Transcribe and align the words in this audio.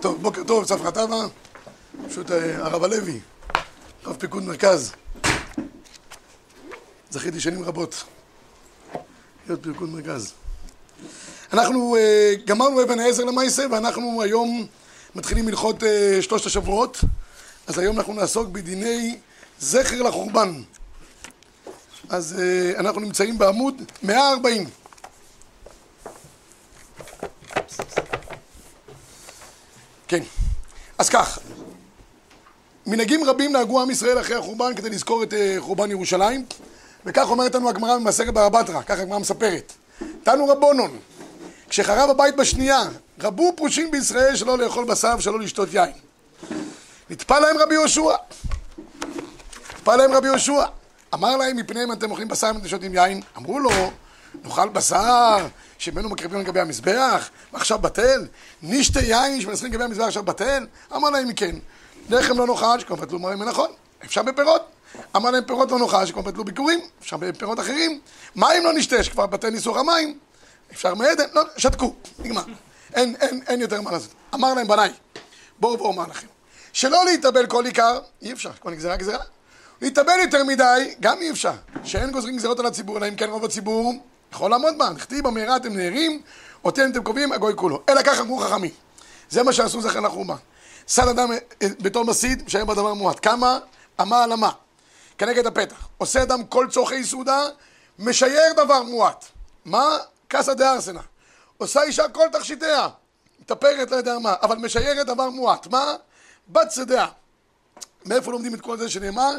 טוב, 0.00 0.22
בוקר 0.22 0.44
טוב, 0.44 0.64
צפרא 0.64 0.90
טבא, 0.90 1.26
פשוט 2.08 2.30
אה, 2.30 2.56
הרב 2.56 2.84
הלוי, 2.84 3.20
רב 4.04 4.16
פיקוד 4.16 4.42
מרכז. 4.42 4.92
זכיתי 7.10 7.40
שנים 7.40 7.64
רבות 7.64 8.04
להיות 9.46 9.62
פיקוד 9.62 9.88
מרכז. 9.88 10.32
אנחנו 11.52 11.96
אה, 11.96 12.34
גמרנו 12.46 12.82
אבן 12.82 13.00
העזר 13.00 13.24
למעשה, 13.24 13.66
ואנחנו 13.70 14.22
היום 14.22 14.66
מתחילים 15.14 15.48
הלכות 15.48 15.82
אה, 15.84 16.18
שלושת 16.22 16.46
השבועות. 16.46 17.00
אז 17.66 17.78
היום 17.78 17.98
אנחנו 17.98 18.12
נעסוק 18.12 18.48
בדיני 18.48 19.18
זכר 19.58 20.02
לחורבן. 20.02 20.62
אז 22.08 22.34
אנחנו 22.78 23.00
נמצאים 23.00 23.38
בעמוד 23.38 23.82
140. 24.02 24.66
כן. 30.08 30.22
אז 30.98 31.08
כך, 31.08 31.38
מנהגים 32.86 33.24
רבים 33.24 33.52
נהגו 33.52 33.82
עם 33.82 33.90
ישראל 33.90 34.20
אחרי 34.20 34.36
החורבן 34.36 34.74
כדי 34.74 34.90
לזכור 34.90 35.22
את 35.22 35.34
אה, 35.34 35.56
חורבן 35.58 35.90
ירושלים, 35.90 36.44
וכך 37.06 37.30
אומרת 37.30 37.54
לנו 37.54 37.68
הגמרא 37.68 37.96
במסכת 37.96 38.28
בבא 38.28 38.48
בתרא, 38.48 38.82
ככה 38.82 39.02
הגמרא 39.02 39.18
מספרת. 39.18 39.72
תנו 40.22 40.48
רבונון, 40.48 40.98
כשחרב 41.68 42.10
הבית 42.10 42.36
בשנייה, 42.36 42.82
רבו 43.20 43.52
פרושים 43.56 43.90
בישראל 43.90 44.36
שלא 44.36 44.58
לאכול 44.58 44.84
בשר 44.84 45.14
ושלא 45.18 45.40
לשתות 45.40 45.68
יין. 45.72 45.92
נטפל 47.10 47.38
להם 47.38 47.56
רבי 47.58 47.74
יהושע. 47.74 48.16
נטפל 49.74 49.96
להם 49.96 50.12
רבי 50.12 50.26
יהושע. 50.26 50.64
אמר 51.14 51.36
להם, 51.36 51.56
מפני 51.56 51.84
אם 51.84 51.92
אתם 51.92 52.10
אוכלים 52.10 52.28
בשר 52.28 52.50
ואתם 52.54 52.68
שותים 52.68 52.94
יין? 52.94 53.20
אמרו 53.36 53.58
לו, 53.58 53.70
נאכל 54.44 54.68
בשר 54.68 55.46
שממנו 55.78 56.08
מקריבים 56.08 56.40
לגבי 56.40 56.60
המזבח, 56.60 57.28
ועכשיו 57.52 57.78
בטל? 57.78 58.26
נישתה 58.62 59.00
יין 59.00 59.40
שמנסים 59.40 59.68
לגבי 59.70 59.84
המזבח 59.84 60.04
עכשיו 60.04 60.22
בטל? 60.22 60.66
אמר 60.96 61.10
להם 61.10 61.32
כן. 61.32 61.56
לחם 62.10 62.38
לא 62.38 62.46
נאכל, 62.46 62.80
שכבר 62.80 62.96
פתלו 62.96 63.18
מראים 63.18 63.42
נכון, 63.42 63.70
אפשר 64.04 64.22
בפירות. 64.22 64.62
אמר 65.16 65.30
להם 65.30 65.44
פירות 65.44 65.70
לא 65.70 65.78
נאכל, 65.78 66.06
שכבר 66.06 66.22
פתלו 66.22 66.44
ביקורים, 66.44 66.80
אפשר 67.00 67.16
בפירות 67.16 67.60
אחרים. 67.60 68.00
מים 68.36 68.64
לא 68.64 68.72
נשתה, 68.72 69.04
שכבר 69.04 69.26
בטל 69.26 69.50
ניסוך 69.50 69.76
המים, 69.76 70.18
אפשר 70.72 70.94
מעדן, 70.94 71.24
לא, 71.32 71.42
שתקו, 71.56 71.94
נגמר. 72.18 72.42
אין, 72.94 73.14
אין, 73.20 73.40
אין 73.48 73.60
יותר 73.60 73.80
מה 73.80 73.90
לעשות. 73.90 74.10
אמר 74.34 74.54
להם 74.54 74.68
בניי, 74.68 74.90
בואו 75.58 75.76
בואו 75.76 75.88
אומר 75.88 76.06
לכם, 76.10 76.26
שלא 76.72 77.04
להתאבל 77.04 77.46
כל 77.46 77.64
עיקר, 77.64 77.98
אי 78.22 78.32
אפשר, 78.32 78.50
כל 78.60 78.74
גזירה 78.74 78.96
גזירה. 78.96 79.24
להתאבל 79.82 80.18
יותר 80.22 80.44
מדי, 80.44 80.94
גם 81.00 81.18
אי 81.20 81.30
אפשר. 81.30 81.52
שאין 81.84 82.10
גוזרים 82.10 82.36
גזירות 82.36 82.60
על 82.60 82.66
הציבור, 82.66 82.96
אלא 82.96 83.08
אם 83.08 83.16
כן 83.16 83.30
רוב 83.30 83.44
הציבור 83.44 83.92
יכול 84.32 84.50
לעמוד 84.50 84.78
בה, 84.78 84.90
נכתיב 84.90 85.24
במהרה 85.24 85.56
אתם 85.56 85.76
נהרים, 85.76 86.22
אותי 86.64 86.84
אתם 86.84 87.02
קובעים, 87.02 87.32
הגוי 87.32 87.52
כולו. 87.56 87.82
אלא 87.88 88.02
כך 88.02 88.20
אמרו 88.20 88.38
חכמים. 88.38 88.70
זה 89.30 89.42
מה 89.42 89.52
שעשו 89.52 89.80
זכר 89.80 90.00
לחורבן. 90.00 90.34
סל 90.88 91.08
אדם 91.08 91.32
אה, 91.32 91.68
בתור 91.80 92.04
מסיד, 92.04 92.42
משאר 92.46 92.64
בדבר 92.64 92.94
מועט. 92.94 93.18
כמה? 93.22 93.58
אמה 94.00 94.24
על 94.24 94.32
אמה. 94.32 94.50
כנגד 95.18 95.46
הפתח. 95.46 95.88
עושה 95.98 96.22
אדם 96.22 96.44
כל 96.44 96.66
צורכי 96.70 97.04
סעודה, 97.04 97.48
משייר 97.98 98.52
דבר 98.56 98.82
מועט. 98.82 99.24
מה? 99.64 99.96
קסא 100.28 100.54
דארסנה. 100.54 101.00
עושה 101.58 101.82
אישה 101.82 102.08
כל 102.08 102.26
תכשיטיה. 102.32 102.88
מתאפרת 103.40 103.90
לא 103.90 103.96
יודע 103.96 104.18
מה, 104.18 104.34
אבל 104.42 104.56
משיירת 104.56 105.06
דבר 105.06 105.30
מועט. 105.30 105.66
מה? 105.66 105.94
בת 106.48 106.72
שדיה. 106.72 107.06
מאיפה 108.06 108.32
לומדים 108.32 108.54
את 108.54 108.60
כל 108.60 108.78
זה 108.78 108.90
שנאמר? 108.90 109.34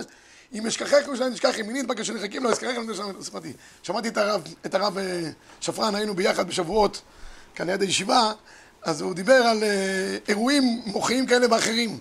אם 0.53 0.67
אשכחך 0.67 0.97
שאני 1.15 1.35
אשכח 1.35 1.57
ימינית, 1.57 1.87
בקשר 1.87 2.03
שנחכים 2.03 2.43
לו, 2.43 2.49
אזכרך 2.49 2.77
לנו 2.77 3.23
שמעתי. 3.23 3.53
שמעתי 3.83 4.07
את 4.07 4.17
הרב, 4.17 4.41
את 4.65 4.75
הרב 4.75 4.97
אה, 4.97 5.29
שפרן, 5.61 5.95
היינו 5.95 6.15
ביחד 6.15 6.47
בשבועות, 6.47 7.01
כאן 7.55 7.69
ליד 7.69 7.81
הישיבה, 7.81 8.31
אז 8.83 9.01
הוא 9.01 9.13
דיבר 9.13 9.33
על 9.33 9.63
אה, 9.63 10.17
אירועים 10.27 10.81
מוחיים 10.85 11.25
כאלה 11.25 11.47
ואחרים. 11.51 11.99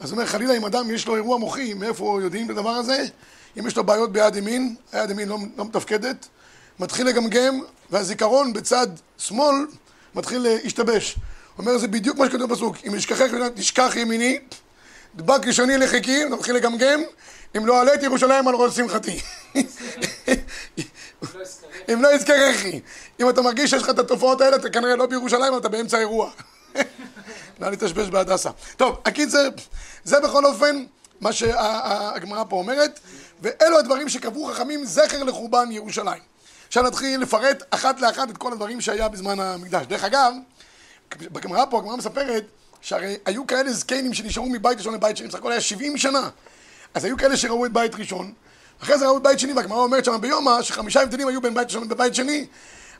אז 0.00 0.10
הוא 0.10 0.16
אומר, 0.16 0.28
חלילה 0.28 0.56
אם 0.56 0.64
אדם 0.64 0.90
יש 0.90 1.06
לו 1.06 1.16
אירוע 1.16 1.38
מוחי, 1.38 1.74
מאיפה 1.74 2.18
יודעים 2.22 2.46
את 2.46 2.50
הדבר 2.50 2.70
הזה? 2.70 3.04
אם 3.58 3.66
יש 3.66 3.76
לו 3.76 3.84
בעיות 3.84 4.12
ביד 4.12 4.36
ימין, 4.36 4.74
היד 4.92 5.10
ימין 5.10 5.28
לא, 5.28 5.38
לא 5.56 5.64
מתפקדת, 5.64 6.28
מתחיל 6.78 7.06
לגמגם, 7.06 7.60
והזיכרון 7.90 8.52
בצד 8.52 8.86
שמאל 9.18 9.54
מתחיל 10.14 10.42
להשתבש. 10.42 11.14
הוא 11.14 11.66
אומר, 11.66 11.78
זה 11.78 11.88
בדיוק 11.88 12.18
מה 12.18 12.26
שכתוב 12.26 12.50
בפסוק, 12.50 12.76
אם 12.84 12.94
אשכחך 12.94 13.30
תשכח 13.54 13.92
ימיני, 13.96 14.38
דבק 15.16 15.46
ראשוני 15.46 15.78
לחיקים, 15.78 16.28
אתה 16.28 16.36
מתחיל 16.36 16.54
לגמגם, 16.54 17.02
אם 17.56 17.66
לא 17.66 17.80
עלה 17.80 17.94
את 17.94 18.02
ירושלים 18.02 18.48
על 18.48 18.54
ראש 18.54 18.76
שמחתי. 18.76 19.20
אם 21.92 22.02
לא 22.02 22.14
יזכרכי. 22.14 22.80
אם 23.20 23.30
אתה 23.30 23.42
מרגיש 23.42 23.70
שיש 23.70 23.82
לך 23.82 23.90
את 23.90 23.98
התופעות 23.98 24.40
האלה, 24.40 24.56
אתה 24.56 24.70
כנראה 24.70 24.96
לא 24.96 25.06
בירושלים, 25.06 25.56
אתה 25.56 25.68
באמצע 25.68 25.98
אירוע. 25.98 26.30
לא 27.60 27.70
להתאשפש 27.70 28.08
בהדסה. 28.08 28.50
טוב, 28.76 29.00
הקיצר, 29.04 29.48
זה 30.04 30.20
בכל 30.20 30.46
אופן 30.46 30.84
מה 31.20 31.32
שהגמרא 31.32 32.44
פה 32.48 32.56
אומרת, 32.56 33.00
ואלו 33.42 33.78
הדברים 33.78 34.08
שקבעו 34.08 34.46
חכמים 34.46 34.84
זכר 34.84 35.22
לחורבן 35.22 35.72
ירושלים. 35.72 36.22
עכשיו 36.66 36.82
נתחיל 36.82 37.20
לפרט 37.20 37.62
אחת 37.70 38.00
לאחת 38.00 38.30
את 38.30 38.36
כל 38.36 38.52
הדברים 38.52 38.80
שהיה 38.80 39.08
בזמן 39.08 39.40
המקדש. 39.40 39.86
דרך 39.86 40.04
אגב, 40.04 40.32
בגמרא 41.18 41.64
פה, 41.70 41.78
הגמרא 41.78 41.96
מספרת 41.96 42.44
שהרי 42.80 43.16
היו 43.26 43.46
כאלה 43.46 43.72
זקנים 43.72 44.14
שנשארו 44.14 44.46
מבית 44.46 44.78
ראשון 44.78 44.94
לבית 44.94 45.16
שני, 45.16 45.28
בסך 45.28 45.38
הכל 45.38 45.52
היה 45.52 45.60
70 45.60 45.96
שנה. 45.96 46.28
אז 46.94 47.04
היו 47.04 47.16
כאלה 47.16 47.36
שראו 47.36 47.66
את 47.66 47.72
בית 47.72 47.94
ראשון, 47.94 48.32
אחרי 48.82 48.98
זה 48.98 49.06
ראו 49.06 49.16
את 49.16 49.22
בית 49.22 49.38
שני, 49.38 49.52
והגמרא 49.52 49.78
אומרת 49.78 50.04
שם 50.04 50.20
ביומא 50.20 50.62
שחמישה 50.62 51.02
הבדלים 51.02 51.28
היו 51.28 51.40
בין 51.40 51.54
בית 51.54 51.66
ראשון 51.66 51.88
לבית 51.90 52.14
שני, 52.14 52.46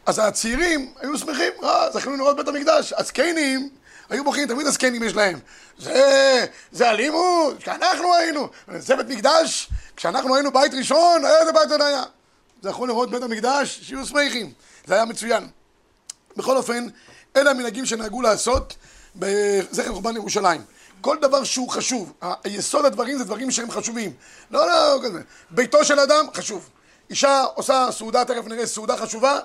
אז 0.06 0.18
הצעירים 0.18 0.92
היו 1.00 1.18
שמחים, 1.18 1.52
אה, 1.62 1.90
זכינו 1.92 2.16
לראות 2.16 2.36
בית 2.36 2.48
המקדש. 2.48 2.92
הזקנים 2.96 3.68
היו 4.10 4.24
בוכים, 4.24 4.48
תמיד 4.48 4.66
הזקנים 4.66 5.02
יש 5.02 5.14
להם. 5.14 5.38
זה, 5.78 6.46
זה 6.72 6.90
הלימוד, 6.90 7.58
כשאנחנו 7.58 8.14
היינו, 8.14 8.48
זה 8.78 8.96
בית 8.96 9.08
מקדש, 9.08 9.68
כשאנחנו 9.96 10.34
היינו 10.34 10.52
בית 10.52 10.74
ראשון, 10.74 11.22
בית 11.54 11.68
זה 11.68 11.86
היה. 11.86 12.02
זכו 12.62 12.86
לראות 12.86 13.10
בית 13.10 13.22
המקדש, 13.22 13.80
שיהיו 13.82 14.06
שמחים. 14.06 14.52
זה 14.86 14.94
היה 14.94 15.04
מצוין. 15.04 15.48
בכל 16.36 16.56
אופן, 16.56 16.86
אלה 17.36 17.50
המנהגים 17.50 17.86
שנהגו 17.86 18.22
לעשות 18.22 18.76
בזכר 19.16 19.92
חורבן 19.92 20.16
ירושלים. 20.16 20.60
כל 21.04 21.16
דבר 21.20 21.44
שהוא 21.44 21.68
חשוב, 21.68 22.12
היסוד 22.44 22.84
הדברים 22.84 23.18
זה 23.18 23.24
דברים 23.24 23.50
שהם 23.50 23.70
חשובים. 23.70 24.12
לא, 24.50 24.66
לא, 24.66 24.98
כזה. 25.04 25.20
ביתו 25.50 25.84
של 25.84 26.00
אדם, 26.00 26.26
חשוב. 26.34 26.68
אישה 27.10 27.42
עושה 27.54 27.88
סעודה, 27.90 28.24
תכף 28.24 28.46
נראה, 28.46 28.66
סעודה 28.66 28.96
חשובה, 28.96 29.38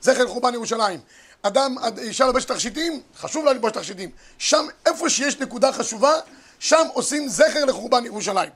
זכר 0.00 0.28
חורבן 0.28 0.54
ירושלים. 0.54 1.00
אדם, 1.42 1.76
אישה 1.98 2.26
לובשת 2.26 2.50
תכשיטים, 2.50 3.00
חשוב 3.16 3.44
לה 3.44 3.52
ללבוש 3.52 3.72
תכשיטים. 3.72 4.10
שם, 4.38 4.66
איפה 4.86 5.10
שיש 5.10 5.40
נקודה 5.40 5.72
חשובה, 5.72 6.12
שם 6.58 6.86
עושים 6.92 7.28
זכר 7.28 7.64
לחורבן 7.64 8.06
ירושלים. 8.06 8.50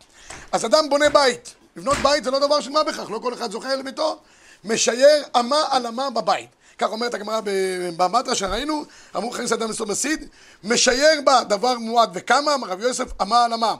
אז 0.53 0.64
אדם 0.64 0.88
בונה 0.88 1.09
בית. 1.09 1.54
לבנות 1.76 1.97
בית 2.03 2.24
זה 2.24 2.30
לא 2.30 2.38
דבר 2.38 2.60
של 2.60 2.70
מה 2.70 2.84
בכך, 2.84 3.10
לא 3.10 3.19
כל 3.19 3.34
אחד 3.34 3.50
זוכר 3.50 3.76
לביתו. 3.76 4.20
משייר 4.64 5.24
אמה 5.36 5.64
על 5.70 5.86
אמה 5.86 6.10
בבית. 6.10 6.50
כך 6.78 6.88
אומרת 6.88 7.15
הגמרא 7.15 7.41
במטרה 7.97 8.34
שראינו, 8.34 8.84
אמרו 9.16 9.31
חיים 9.31 9.49
אדם 9.55 9.71
לסוד 9.71 9.88
מסיד, 9.88 10.28
משייר 10.65 11.21
בה 11.25 11.44
דבר 11.44 11.78
מועד 11.78 12.10
וכמה, 12.15 12.55
אמר 12.55 12.69
רב 12.69 12.81
יוסף, 12.81 13.22
אמה 13.22 13.44
על 13.44 13.53
אמה. 13.53 13.75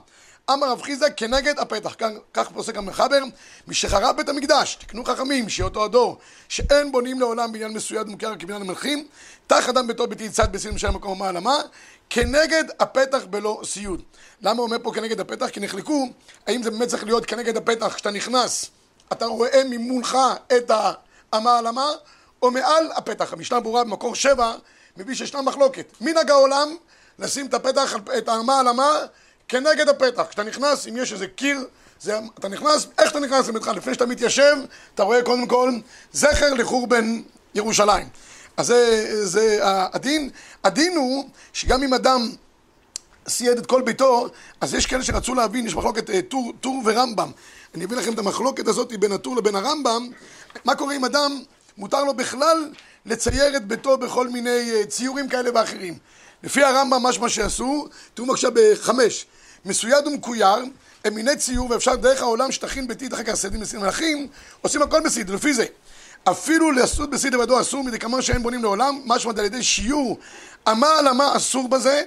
אמר 0.50 0.70
רב 0.70 0.82
חיזה 0.82 1.10
כנגד 1.10 1.58
הפתח, 1.58 1.94
כך, 1.98 2.08
כך 2.34 2.48
פוסק 2.50 2.76
המחבר, 2.76 3.22
משחרב 3.66 4.16
בית 4.16 4.28
המקדש, 4.28 4.75
תקנו 4.75 5.04
חכמים, 5.04 5.48
שאותו 5.48 5.84
הדור, 5.84 6.19
שאין 6.48 6.92
בונים 6.92 7.20
לעולם 7.20 7.53
בניין 7.53 7.72
מסויד 7.72 8.06
מוכר 8.06 8.36
כבניין 8.36 8.62
המלכים, 8.62 9.06
תח 9.47 9.69
אדם 9.69 9.86
ביתו 9.86 10.06
ביתי 10.06 10.28
צד 10.28 10.53
בסין 10.53 10.74
משל 10.74 10.91
מקום 10.91 11.19
אמה 11.19 11.28
על 11.28 11.36
אמה, 11.36 11.56
כנגד 12.10 12.64
הפתח 12.80 13.24
בלא 13.30 13.60
סיוד. 13.64 14.03
למה 14.42 14.59
הוא 14.59 14.64
אומר 14.64 14.76
פה 14.82 14.92
כנגד 14.94 15.20
הפתח? 15.20 15.48
כי 15.48 15.60
נחלקו, 15.60 16.09
האם 16.47 16.62
זה 16.62 16.70
באמת 16.70 16.88
צריך 16.88 17.04
להיות 17.04 17.26
כנגד 17.26 17.56
הפתח, 17.56 17.94
כשאתה 17.94 18.10
נכנס, 18.10 18.70
אתה 19.12 19.26
רואה 19.26 19.62
ממולך 19.70 20.19
את 20.56 20.71
האמה 20.71 21.59
על 21.59 21.66
אמה, 21.66 21.91
או 22.42 22.50
מעל 22.50 22.92
הפתח. 22.97 23.33
המשנה 23.33 23.60
ברורה 23.60 23.84
במקור 23.84 24.15
שבע 24.15 24.54
מביא 24.97 25.15
שישנה 25.15 25.42
מחלוקת. 25.42 25.92
מנהג 26.00 26.30
העולם 26.30 26.77
לשים 27.18 27.47
את 27.47 27.54
הפתח, 27.54 27.97
את 28.18 28.28
האמה 28.28 28.60
על 28.60 28.68
אמה 28.68 28.98
כנגד 29.48 29.89
הפתח. 29.89 30.22
כשאתה 30.28 30.42
נכנס, 30.42 30.86
אם 30.86 30.97
יש 30.97 31.12
איזה 31.12 31.27
קיר, 31.27 31.59
זה, 32.00 32.18
אתה 32.39 32.48
נכנס, 32.48 32.86
איך 32.98 33.10
אתה 33.10 33.21
נכנס 33.21 33.48
לביתך? 33.48 33.68
לפני 33.68 33.94
שאתה 33.94 34.06
מתיישב, 34.06 34.56
אתה 34.94 35.03
רואה 35.03 35.22
קודם 35.22 35.47
כל 35.47 35.72
זכר 36.12 36.54
לחורבן 36.54 37.22
ירושלים. 37.54 38.09
אז 38.56 38.66
זה, 38.66 39.27
זה 39.27 39.59
הדין. 39.62 40.30
הדין 40.65 40.97
הוא 40.97 41.28
שגם 41.53 41.83
אם 41.83 41.94
אדם 41.94 42.30
סייד 43.28 43.59
את 43.59 43.66
כל 43.66 43.83
ביתו, 43.83 44.27
אז 44.60 44.74
יש 44.74 44.86
כאלה 44.86 45.03
שרצו 45.03 45.34
להבין, 45.34 45.66
יש 45.66 45.74
מחלוקת 45.74 46.10
אה, 46.10 46.22
טור, 46.22 46.53
טור 46.60 46.83
ורמב"ם. 46.84 47.30
אני 47.74 47.84
אביא 47.84 47.97
לכם 47.97 48.12
את 48.12 48.18
המחלוקת 48.18 48.68
הזאת 48.68 48.92
בין 49.00 49.12
הטור 49.12 49.36
לבין 49.36 49.56
הרמב"ם. 49.56 50.09
מה 50.65 50.74
קורה 50.74 50.97
אם 50.97 51.04
אדם 51.04 51.42
מותר 51.78 52.04
לו 52.04 52.15
בכלל 52.15 52.71
לצייר 53.07 53.57
את 53.57 53.66
ביתו 53.66 53.98
בכל 53.98 54.28
מיני 54.28 54.71
אה, 54.71 54.86
ציורים 54.86 55.28
כאלה 55.28 55.51
ואחרים. 55.54 55.98
לפי 56.42 56.63
הרמב"ם, 56.63 57.03
מה 57.21 57.28
שעשו, 57.28 57.89
תראו 58.15 58.33
עכשיו 58.33 58.53
בחמש, 58.54 59.27
מסויד 59.65 60.07
ומקויר, 60.07 60.65
הם 61.04 61.15
מיני 61.15 61.36
ציור, 61.36 61.71
ואפשר 61.71 61.95
דרך 61.95 62.22
העולם 62.22 62.53
שתכין 62.53 62.89
ביתית 62.89 63.15
אחר 63.15 63.22
כך 63.22 63.34
סדים 63.34 63.63
לסין 63.63 63.80
מלאכים, 63.80 64.28
עושים 64.60 64.83
הכל 64.83 65.01
בסיד, 65.04 65.30
לפי 65.30 65.54
זה. 65.54 65.65
אפילו 66.24 66.72
לעשות 66.72 67.10
בסדר 67.10 67.41
ודו 67.41 67.60
אסור 67.60 67.84
מדי 67.84 67.98
כמה 67.98 68.22
שאין 68.22 68.42
בונים 68.42 68.63
לעולם, 68.63 69.01
משמע 69.07 69.33
על 69.39 69.45
ידי 69.45 69.63
שיעור 69.63 70.18
אמה 70.68 70.98
על 70.98 71.09
אמה 71.09 71.36
אסור 71.36 71.68
בזה, 71.68 72.03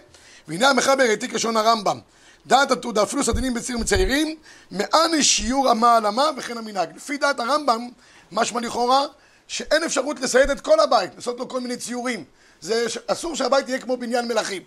והנה 0.47 0.69
המחבר 0.69 1.03
העתיק 1.03 1.33
לשון 1.33 1.57
הרמב"ם. 1.57 1.99
דעת 2.47 2.71
התעודה, 2.71 3.03
אפילו 3.03 3.23
סדינים 3.23 3.53
בצעירים 3.53 3.81
מציירים, 3.81 4.35
מאן 4.71 5.21
שיעור 5.21 5.71
אמה 5.71 5.97
על 5.97 6.05
אמה 6.05 6.29
וכן 6.37 6.57
המנהג. 6.57 6.95
לפי 6.95 7.17
דעת 7.17 7.39
הרמב"ם, 7.39 7.89
משמע 8.31 8.61
לכאורה, 8.61 9.05
שאין 9.47 9.83
אפשרות 9.83 10.19
לסייד 10.19 10.49
את 10.49 10.61
כל 10.61 10.79
הבית, 10.79 11.15
לעשות 11.15 11.39
לו 11.39 11.49
כל 11.49 11.59
מיני 11.59 11.77
ציורים. 11.77 12.23
זה 12.61 12.85
אסור 13.07 13.35
שהבית 13.35 13.69
יהיה 13.69 13.79
כמו 13.79 13.97
בניין 13.97 14.27
מלכים. 14.27 14.61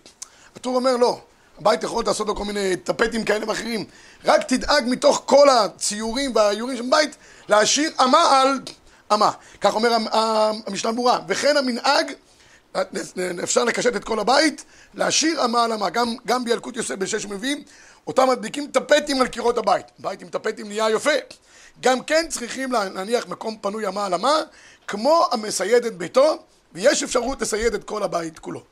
הטור 0.55 0.75
אומר 0.75 0.97
לא, 0.97 1.21
הבית 1.57 1.83
יכול 1.83 2.03
לעשות 2.07 2.27
לו 2.27 2.35
כל 2.35 2.45
מיני 2.45 2.75
טפטים 2.77 3.23
כאלה 3.25 3.49
ואחרים. 3.49 3.85
רק 4.25 4.43
תדאג 4.43 4.83
מתוך 4.87 5.23
כל 5.25 5.49
הציורים 5.49 6.35
והאיורים 6.35 6.77
של 6.77 6.83
הבית 6.87 7.15
להשאיר 7.49 7.91
אמה 8.03 8.41
על 8.41 8.59
אמה. 9.13 9.31
כך 9.61 9.75
אומר 9.75 9.97
המשנה 10.11 10.91
ברורה. 10.91 11.19
וכן 11.27 11.57
המנהג, 11.57 12.13
אפשר 13.43 13.63
לקשט 13.63 13.95
את 13.95 14.03
כל 14.03 14.19
הבית, 14.19 14.65
להשאיר 14.93 15.45
אמה 15.45 15.63
על 15.63 15.73
אמה. 15.73 15.89
גם, 15.89 16.15
גם 16.27 16.43
בילקוט 16.43 16.77
יוסף 16.77 16.95
בשש 16.95 17.25
מביאים, 17.25 17.63
אותם 18.07 18.29
מדביקים 18.29 18.67
טפטים 18.71 19.21
על 19.21 19.27
קירות 19.27 19.57
הבית. 19.57 19.85
בית 19.99 20.21
עם 20.21 20.29
טפטים 20.29 20.67
נהיה 20.67 20.89
יפה. 20.89 21.11
גם 21.81 22.03
כן 22.03 22.25
צריכים 22.29 22.71
להניח 22.71 23.27
מקום 23.27 23.57
פנוי 23.61 23.87
אמה 23.87 24.05
על 24.05 24.13
אמה, 24.13 24.41
כמו 24.87 25.25
המסייד 25.31 25.85
את 25.85 25.97
ביתו, 25.97 26.43
ויש 26.73 27.03
אפשרות 27.03 27.41
לסייד 27.41 27.73
את 27.73 27.83
כל 27.83 28.03
הבית 28.03 28.39
כולו. 28.39 28.63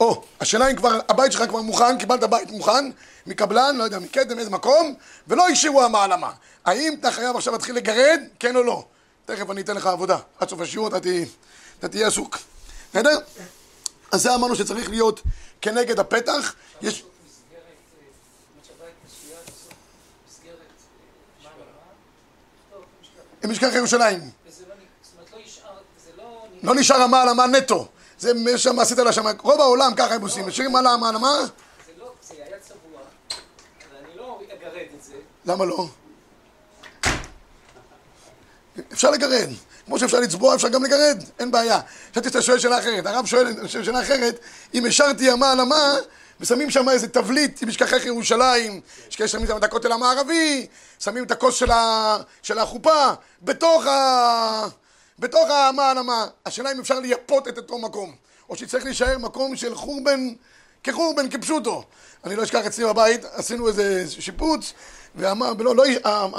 או, 0.00 0.22
השאלה 0.40 0.70
אם 0.70 0.76
כבר, 0.76 1.00
הבית 1.08 1.32
שלך 1.32 1.48
כבר 1.48 1.60
מוכן, 1.60 1.98
קיבלת 1.98 2.24
בית 2.24 2.50
מוכן, 2.50 2.90
מקבלן, 3.26 3.76
לא 3.76 3.84
יודע, 3.84 3.98
מקדם, 3.98 4.38
איזה 4.38 4.50
מקום, 4.50 4.94
ולא 5.28 5.48
השאירו 5.48 5.82
המעלמה. 5.82 6.32
האם 6.64 6.94
אתה 7.00 7.10
חייב 7.10 7.36
עכשיו 7.36 7.52
להתחיל 7.52 7.76
לגרד, 7.76 8.20
כן 8.38 8.56
או 8.56 8.62
לא? 8.62 8.84
תכף 9.24 9.50
אני 9.50 9.60
אתן 9.60 9.76
לך 9.76 9.86
עבודה. 9.86 10.18
עד 10.38 10.48
סוף 10.48 10.60
השיעור 10.60 10.88
אתה 10.88 11.00
תהיה, 11.00 11.26
אתה 11.78 11.88
תהיה 11.88 12.06
עסוק. 12.06 12.38
בסדר? 12.90 13.18
אז 14.12 14.22
זה 14.22 14.34
אמרנו 14.34 14.56
שצריך 14.56 14.90
להיות 14.90 15.20
כנגד 15.60 15.98
הפתח. 15.98 16.54
יש... 16.82 17.04
משכח 23.48 23.68
ירושלים. 23.74 24.30
לא 26.62 26.74
נשאר 26.74 27.02
המעלמה 27.02 27.46
נטו. 27.46 27.88
זה 28.18 28.32
שם 28.58 28.78
עשית 28.78 28.98
לה 28.98 29.12
שם, 29.12 29.24
רוב 29.42 29.60
העולם 29.60 29.94
ככה 29.96 30.14
הם 30.14 30.22
עושים, 30.22 30.46
משאירים 30.46 30.76
על 30.76 30.86
לא 34.16 34.40
אגרד 34.54 34.86
את 34.96 35.02
זה. 35.02 35.14
למה 35.44 35.64
לא? 35.64 35.86
אפשר 38.92 39.10
לגרד. 39.10 39.48
כמו 39.86 39.98
שאפשר 39.98 40.20
לצבוע, 40.20 40.54
אפשר 40.54 40.68
גם 40.68 40.84
לגרד, 40.84 41.22
אין 41.38 41.50
בעיה. 41.50 41.80
חשבתי 42.12 42.28
שאתה 42.28 42.42
שואל 42.42 42.58
שאלה 42.58 42.78
אחרת. 42.78 43.06
הרב 43.06 43.26
שואל 43.26 43.68
שאלה 43.68 44.00
אחרת, 44.00 44.38
אם 44.74 44.86
השארתי 44.86 45.32
אמה 45.32 45.52
על 45.52 45.60
אמה, 45.60 45.96
ושמים 46.40 46.70
שם 46.70 46.88
איזה 46.88 47.08
תבליט 47.08 47.62
עם 47.62 47.68
משכחך 47.68 48.04
ירושלים, 48.04 48.80
יש 49.08 49.16
כאלה 49.16 49.28
שמים 49.28 49.56
את 49.56 49.64
הכותל 49.64 49.92
המערבי, 49.92 50.66
שמים 50.98 51.24
את 51.24 51.30
הכוס 51.30 51.54
של, 51.54 51.70
ה... 51.70 52.16
של 52.42 52.58
החופה, 52.58 53.06
בתוך 53.42 53.86
ה... 53.86 54.66
בתוך 55.18 55.50
האמה 55.50 55.90
על 55.90 55.98
אמה. 55.98 56.26
השאלה 56.46 56.72
אם 56.72 56.80
אפשר 56.80 57.00
לייפות 57.00 57.48
את 57.48 57.56
אותו 57.56 57.78
מקום, 57.78 58.14
או 58.48 58.56
שצריך 58.56 58.84
להישאר 58.84 59.18
מקום 59.18 59.56
של 59.56 59.74
חורבן, 59.74 60.28
כחורבן, 60.82 61.30
כפשוטו. 61.30 61.84
אני 62.24 62.36
לא 62.36 62.42
אשכח 62.42 62.66
אצלי 62.66 62.84
בבית, 62.84 63.24
עשינו 63.32 63.68
איזה 63.68 64.04
שיפוץ, 64.08 64.72
ואמרתי 65.14 65.62
לו, 65.62 65.74
לא, 65.74 65.84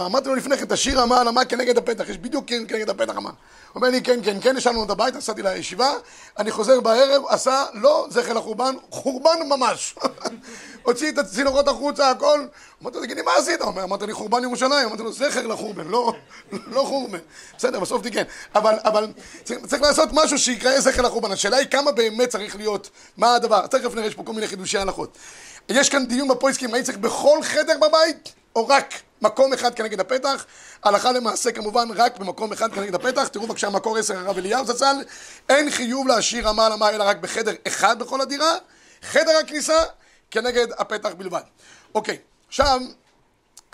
אמרתי 0.06 0.30
לו 0.30 0.36
לפני 0.36 0.58
כן, 0.58 0.66
תשאיר 0.66 1.02
על 1.02 1.28
אמה 1.28 1.46
כנגד 1.46 1.78
הפתח, 1.78 2.10
יש 2.10 2.18
בדיוק 2.18 2.44
כן 2.48 2.64
כנגד 2.68 2.90
הפתח 2.90 3.18
אמה. 3.18 3.30
הוא 3.30 3.36
אומר 3.76 3.90
לי, 3.90 4.02
כן, 4.02 4.20
כן, 4.24 4.38
כן, 4.42 4.58
השארנו 4.58 4.84
את 4.84 4.90
הבית, 4.90 5.16
נסעתי 5.16 5.42
לישיבה, 5.42 5.94
אני 6.40 6.52
חוזר 6.52 6.80
בערב, 6.80 7.24
עשה, 7.28 7.66
לא 7.74 8.08
זכר 8.10 8.34
לחורבן, 8.34 8.76
חורבן 8.90 9.40
ממש. 9.50 9.96
הוציא 10.84 11.12
את 11.12 11.18
הצינורות 11.18 11.68
החוצה, 11.68 12.10
הכל. 12.10 12.46
אמרתי 12.82 12.98
לו, 12.98 13.04
תגידי, 13.04 13.22
מה 13.22 13.32
עשית? 13.38 13.62
הוא 13.62 13.70
אומר, 13.70 13.84
אמרת 13.84 14.02
לי 14.02 14.14
חורבן 14.14 14.44
ירושלים, 14.44 14.88
אמרתי 14.88 15.04
לו, 15.04 15.14
זכר 15.14 15.48
לחורבן, 15.48 15.88
לא, 15.88 16.14
לא 16.76 16.84
חורבן. 16.88 17.20
בסדר, 17.58 17.80
בסוף 17.80 18.02
תיקן. 18.02 18.24
אבל, 18.56 18.76
אבל 18.84 19.08
צריך, 19.44 19.60
צריך 19.66 19.82
לעשות 19.82 20.10
משהו 20.14 20.38
שיקרא 20.38 20.80
זכר 20.80 21.02
לחורבן. 21.02 21.32
השאלה 21.32 21.58
היא 21.58 21.68
כמה 21.68 21.92
באמת 21.92 22.30
צריך 22.30 22.56
להיות, 22.56 22.90
מה 23.18 23.36
הדבר. 23.36 23.68
תכף 23.68 23.96
נראה, 23.96 24.08
יש 24.08 24.16
פה 24.16 24.24
כל 24.24 24.34
מיני 24.34 24.48
חידושי 24.48 24.78
הלכות. 24.78 25.18
יש 25.72 25.90
כאן 25.90 26.06
דיון 26.06 26.28
בפויסקים, 26.28 26.74
האם 26.74 26.84
צריך 26.84 26.98
בכל 26.98 27.40
חדר 27.44 27.78
בבית, 27.78 28.34
או 28.56 28.68
רק 28.68 28.94
מקום 29.22 29.54
אחד 29.54 29.76
כנגד 29.76 30.00
הפתח? 30.00 30.46
הלכה 30.84 31.12
למעשה 31.12 31.52
כמובן 31.52 31.88
רק 31.96 32.18
במקום 32.18 32.52
אחד 32.52 32.74
כנגד 32.74 32.96
הפתח. 32.96 33.28
תראו 33.28 33.48
בבקשה 33.48 33.70
מקור 33.70 33.98
עשר 33.98 34.18
הרב 34.18 34.38
אליהו 34.38 34.66
זצ"ל, 34.66 34.96
אין 35.50 35.72
חיוב 35.72 36.08
להשאיר 36.08 36.48
רמה 36.48 36.66
על 36.66 36.74
אמה 36.74 36.90
אלא 36.90 37.04
רק 37.04 37.18
בחדר 37.18 37.54
אחד 37.68 38.00
בכל 38.00 38.22
הדירה. 38.22 38.56
חדר 39.02 39.38
הכניסה 39.44 39.84
כנגד 40.32 40.68
הפתח 40.78 41.10
בלבד. 41.18 41.42
אוקיי, 41.96 42.18
עכשיו 42.48 42.82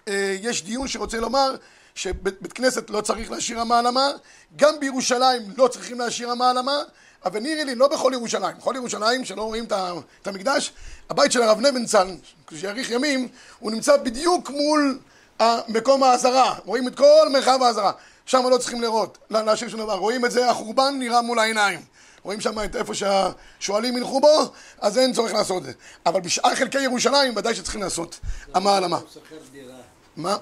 אה, 0.07 0.35
יש 0.41 0.63
דיון 0.63 0.87
שרוצה 0.87 1.17
לומר 1.17 1.55
שבית 1.95 2.53
כנסת 2.53 2.89
לא 2.89 3.01
צריך 3.01 3.31
להשאיר 3.31 3.59
רמה 3.59 3.79
על 3.79 3.87
גם 4.55 4.79
בירושלים 4.79 5.41
לא 5.57 5.67
צריכים 5.67 5.99
להשאיר 5.99 6.29
רמה 6.29 6.49
על 6.49 6.57
אבל 7.27 7.39
נראה 7.39 7.63
לי 7.63 7.75
לא 7.75 7.87
בכל 7.87 8.11
ירושלים. 8.13 8.57
בכל 8.57 8.73
ירושלים, 8.75 9.25
שלא 9.25 9.41
רואים 9.41 9.65
את 10.21 10.27
המקדש, 10.27 10.71
הבית 11.09 11.31
של 11.31 11.41
הרב 11.41 11.59
נבנצל, 11.59 12.07
שיאריך 12.55 12.91
ימים, 12.91 13.27
הוא 13.59 13.71
נמצא 13.71 13.97
בדיוק 13.97 14.49
מול 14.49 14.99
מקום 15.67 16.03
האזהרה. 16.03 16.55
רואים 16.65 16.87
את 16.87 16.97
כל 16.97 17.27
מרחב 17.33 17.59
האזהרה. 17.63 17.91
שם 18.25 18.43
לא 18.51 18.57
צריכים 18.57 18.81
לראות, 18.81 19.17
להשאיר 19.29 19.69
שום 19.69 19.79
דבר. 19.79 19.95
רואים 19.95 20.25
את 20.25 20.31
זה, 20.31 20.49
החורבן 20.49 20.95
נראה 20.99 21.21
מול 21.21 21.39
העיניים. 21.39 21.79
רואים 22.23 22.41
שם 22.41 22.63
את 22.63 22.75
איפה 22.75 22.93
שהשועלים 22.93 23.97
ילכו 23.97 24.21
בו, 24.21 24.51
אז 24.81 24.97
אין 24.97 25.13
צורך 25.13 25.33
לעשות 25.33 25.57
את 25.57 25.63
זה. 25.63 25.71
אבל 26.05 26.21
בשאר 26.21 26.55
חלקי 26.55 26.81
ירושלים 26.81 27.33
ודאי 27.35 27.55
שצריכים 27.55 27.81
לעשות 27.81 28.19
אמה 28.57 28.77
על 28.77 28.83
אמה. 28.83 28.99
מה? 30.17 30.37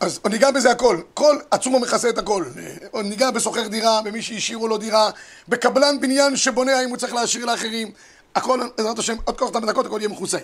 אז 0.00 0.20
ניגע 0.30 0.50
בזה 0.50 0.70
הכל. 0.70 1.00
כל 1.14 1.38
עצום 1.50 1.82
מכסה 1.82 2.08
את 2.08 2.18
הכל. 2.18 2.44
ניגע 2.94 3.30
בסוחר 3.30 3.68
דירה, 3.68 4.02
במי 4.02 4.22
שהשאירו 4.22 4.68
לו 4.68 4.78
דירה, 4.78 5.10
בקבלן 5.48 6.00
בניין 6.00 6.36
שבונה 6.36 6.78
האם 6.78 6.88
הוא 6.88 6.96
צריך 6.96 7.14
להשאיר 7.14 7.44
לאחרים. 7.44 7.90
הכל, 8.34 8.60
בעזרת 8.76 8.98
השם, 8.98 9.16
עוד 9.24 9.38
כמה 9.38 9.66
דקות 9.66 9.86
הכל 9.86 9.98
יהיה 10.00 10.08
מכוסה. 10.08 10.38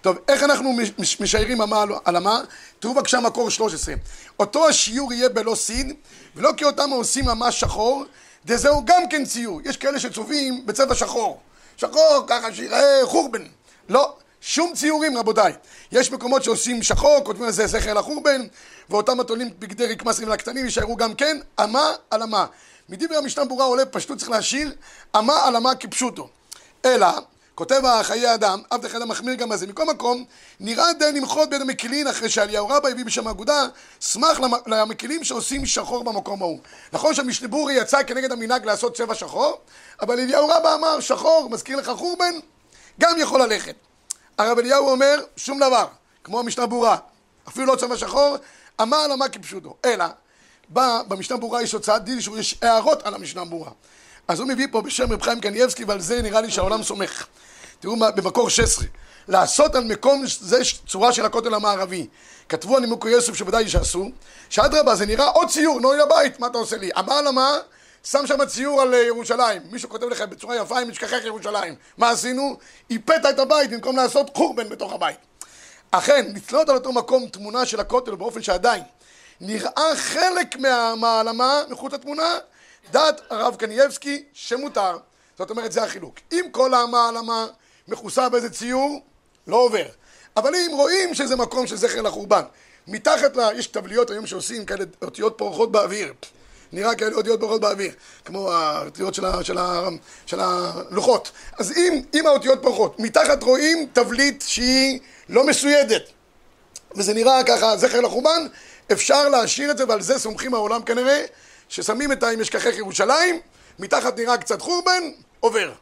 טוב, 0.00 0.16
איך 0.28 0.42
אנחנו 0.42 0.76
משיירים 1.20 1.62
אמה 1.62 1.84
על 2.04 2.16
אמה? 2.16 2.40
תראו 2.78 2.94
בבקשה 2.94 3.20
מקור 3.20 3.50
13. 3.50 3.94
אותו 4.40 4.68
השיעור 4.68 5.12
יהיה 5.12 5.28
בלא 5.28 5.54
סין, 5.54 5.94
ולא 6.36 6.52
כי 6.56 6.64
אותם 6.64 6.90
עושים 6.90 7.28
אמה 7.28 7.52
שחור, 7.52 8.04
דזהו 8.46 8.84
גם 8.84 9.08
כן 9.10 9.24
ציור. 9.24 9.60
יש 9.64 9.76
כאלה 9.76 10.00
שצובעים 10.00 10.66
בצבע 10.66 10.94
שחור. 10.94 11.40
שחור, 11.76 12.24
ככה 12.26 12.54
שיראה 12.54 13.00
חורבן. 13.04 13.44
לא, 13.88 14.16
שום 14.40 14.72
ציורים 14.74 15.18
רבותיי. 15.18 15.52
יש 15.92 16.12
מקומות 16.12 16.44
שעושים 16.44 16.82
שחור, 16.82 17.20
כותבים 17.24 17.46
על 17.46 17.52
זה 17.52 17.66
זכר 17.66 17.94
לחורבן, 17.94 18.46
ואותם 18.90 19.20
התולים 19.20 19.50
בגדי 19.58 19.86
רקמה 19.86 20.12
סביב 20.12 20.28
לקטנים 20.28 20.64
יישארו 20.64 20.96
גם 20.96 21.14
כן 21.14 21.36
אמה 21.64 21.94
על 22.10 22.22
אמה. 22.22 22.46
מדברי 22.88 23.16
המשנה 23.16 23.44
ברורה 23.44 23.64
עולה 23.64 23.86
פשטות 23.86 24.18
צריך 24.18 24.30
להשאיר 24.30 24.72
אמה 25.16 25.44
על 25.44 25.56
אמה 25.56 25.74
כפשוטו. 25.74 26.28
אלא 26.84 27.06
כותב 27.54 27.80
החיי 27.84 28.34
אדם, 28.34 28.62
אף 28.68 28.86
אחד 28.86 29.02
המחמיר 29.02 29.34
גם 29.34 29.48
בזה. 29.48 29.66
מכל 29.66 29.84
מקום, 29.84 30.24
נראה 30.60 30.92
די 30.92 31.12
למחות 31.12 31.50
בין 31.50 31.62
המקילין 31.62 32.06
אחרי 32.06 32.28
שאליהו 32.28 32.68
רבה 32.68 32.88
הביא 32.88 33.04
בשם 33.04 33.26
האגודה, 33.26 33.66
סמך 34.00 34.40
למקילים 34.66 35.24
שעושים 35.24 35.66
שחור 35.66 36.04
במקום 36.04 36.42
ההוא. 36.42 36.58
נכון 36.92 37.14
שהמשנבורי 37.14 37.74
יצא 37.74 38.02
כנגד 38.02 38.32
המנהג 38.32 38.64
לעשות 38.64 38.96
צבע 38.96 39.14
שחור, 39.14 39.60
אבל 40.00 40.20
אליהו 40.20 40.48
רבה 40.48 40.74
אמר, 40.74 41.00
שחור, 41.00 41.48
מזכיר 41.50 41.76
לך 41.76 41.90
חורבן, 41.90 42.34
גם 43.00 43.14
יכול 43.18 43.42
ללכת. 43.42 43.74
הרב 44.38 44.58
אליהו 44.58 44.88
אומר, 44.88 45.20
שום 45.36 45.58
דבר, 45.58 45.86
כמו 46.24 46.40
המשנה 46.40 46.66
ברורה, 46.66 46.96
אפילו 47.48 47.66
לא 47.66 47.76
צבע 47.76 47.96
שחור, 47.96 48.36
אמר 48.82 49.06
למה 49.06 49.28
כפשוטו. 49.28 49.76
אלא, 49.84 50.04
בא, 50.68 51.00
במשנה 51.08 51.36
ברורה 51.36 51.62
יש 51.62 51.72
הוצאת 51.72 52.04
דין 52.04 52.20
שיש 52.20 52.54
הערות 52.62 53.02
על 53.02 53.14
המשנה 53.14 53.44
ברורה. 53.44 53.70
אז 54.28 54.40
הוא 54.40 54.48
מביא 54.48 54.66
פה 54.70 54.82
בשם 54.82 55.12
רב 55.12 55.22
חיים 55.22 55.40
קנייבסקי, 55.40 55.84
ועל 55.84 56.00
זה 56.00 56.22
נראה 56.22 56.40
לי 56.40 56.50
שהעולם 56.50 56.82
סומך. 56.82 57.26
תראו 57.80 57.96
מה, 57.96 58.10
במקור 58.10 58.50
16. 58.50 58.86
לעשות 59.28 59.74
על 59.74 59.84
מקום 59.84 60.22
זה 60.26 60.58
צורה 60.86 61.12
של 61.12 61.24
הכותל 61.24 61.54
המערבי. 61.54 62.06
כתבו 62.48 62.76
הנימוקי 62.76 63.08
יוסף 63.08 63.34
שוודאי 63.34 63.68
שעשו, 63.68 64.10
שאדרבה 64.50 64.94
זה 64.94 65.06
נראה 65.06 65.28
עוד 65.28 65.48
ציור, 65.48 65.80
נוי 65.80 65.98
לבית, 65.98 66.40
מה 66.40 66.46
אתה 66.46 66.58
עושה 66.58 66.76
לי? 66.76 66.90
אמר, 66.98 67.58
שם 68.10 68.26
שם 68.26 68.44
ציור 68.44 68.82
על 68.82 68.94
אה, 68.94 68.98
ירושלים. 68.98 69.62
מישהו 69.70 69.88
כותב 69.88 70.06
לך 70.06 70.20
בצורה 70.20 70.56
יפה 70.56 70.78
עם 70.78 70.90
משכחך 70.90 71.24
ירושלים. 71.24 71.74
מה 71.98 72.10
עשינו? 72.10 72.56
איפת 72.90 73.20
את 73.30 73.38
הבית 73.38 73.70
במקום 73.70 73.96
לעשות 73.96 74.30
חורבן 74.36 74.68
בתוך 74.68 74.92
הבית. 74.92 75.16
אכן, 75.90 76.26
לתלות 76.34 76.68
על 76.68 76.74
אותו 76.74 76.92
מקום 76.92 77.28
תמונה 77.28 77.66
של 77.66 77.80
הכותל 77.80 78.14
באופן 78.14 78.42
שעדיין 78.42 78.82
נראה 79.40 79.96
חלק 79.96 80.56
מהמעלמה 80.56 81.62
מחוץ 81.68 81.92
לתמונה, 81.92 82.38
דעת 82.90 83.20
הרב 83.30 83.56
קנייבסקי 83.56 84.24
שמותר. 84.32 84.98
זאת 85.38 85.50
אומרת, 85.50 85.72
זה 85.72 85.82
החילוק. 85.82 86.14
אם 86.32 86.44
כל 86.50 86.74
המעלמה 86.74 87.46
מכוסה 87.88 88.28
באיזה 88.28 88.50
ציור, 88.50 89.00
לא 89.46 89.56
עובר. 89.56 89.86
אבל 90.36 90.54
אם 90.54 90.70
רואים 90.72 91.14
שזה 91.14 91.36
מקום 91.36 91.66
של 91.66 91.76
זכר 91.76 92.02
לחורבן, 92.02 92.42
מתחת 92.86 93.36
לה, 93.36 93.48
יש 93.54 93.66
טבליות 93.66 94.10
היום 94.10 94.26
שעושים 94.26 94.64
כאלה 94.64 94.84
אותיות 95.02 95.34
פורחות 95.38 95.72
באוויר. 95.72 96.12
נראה 96.72 96.94
כאלה 96.94 97.16
אותיות 97.16 97.40
פורחות 97.40 97.60
באוויר, 97.60 97.92
כמו 98.24 98.52
האותיות 98.52 99.14
של, 99.14 99.24
של, 99.42 99.56
של 100.26 100.40
הלוחות. 100.40 101.30
אז 101.58 101.72
אם, 101.76 102.02
אם 102.14 102.26
האותיות 102.26 102.62
פורחות, 102.62 103.00
מתחת 103.00 103.42
רואים 103.42 103.86
תבלית 103.92 104.44
שהיא 104.46 105.00
לא 105.28 105.46
מסוידת, 105.46 106.02
וזה 106.96 107.14
נראה 107.14 107.44
ככה 107.44 107.76
זכר 107.76 108.00
לחורבן, 108.00 108.46
אפשר 108.92 109.28
להשאיר 109.28 109.70
את 109.70 109.78
זה, 109.78 109.84
ועל 109.88 110.00
זה 110.00 110.18
סומכים 110.18 110.54
העולם 110.54 110.82
כנראה, 110.82 111.24
ששמים 111.68 112.12
את 112.12 112.22
האם 112.22 112.40
אשכחך 112.40 112.76
ירושלים, 112.76 113.40
מתחת 113.78 114.18
נראה 114.18 114.38
קצת 114.38 114.60
חורבן, 114.60 115.02
עובר. 115.40 115.72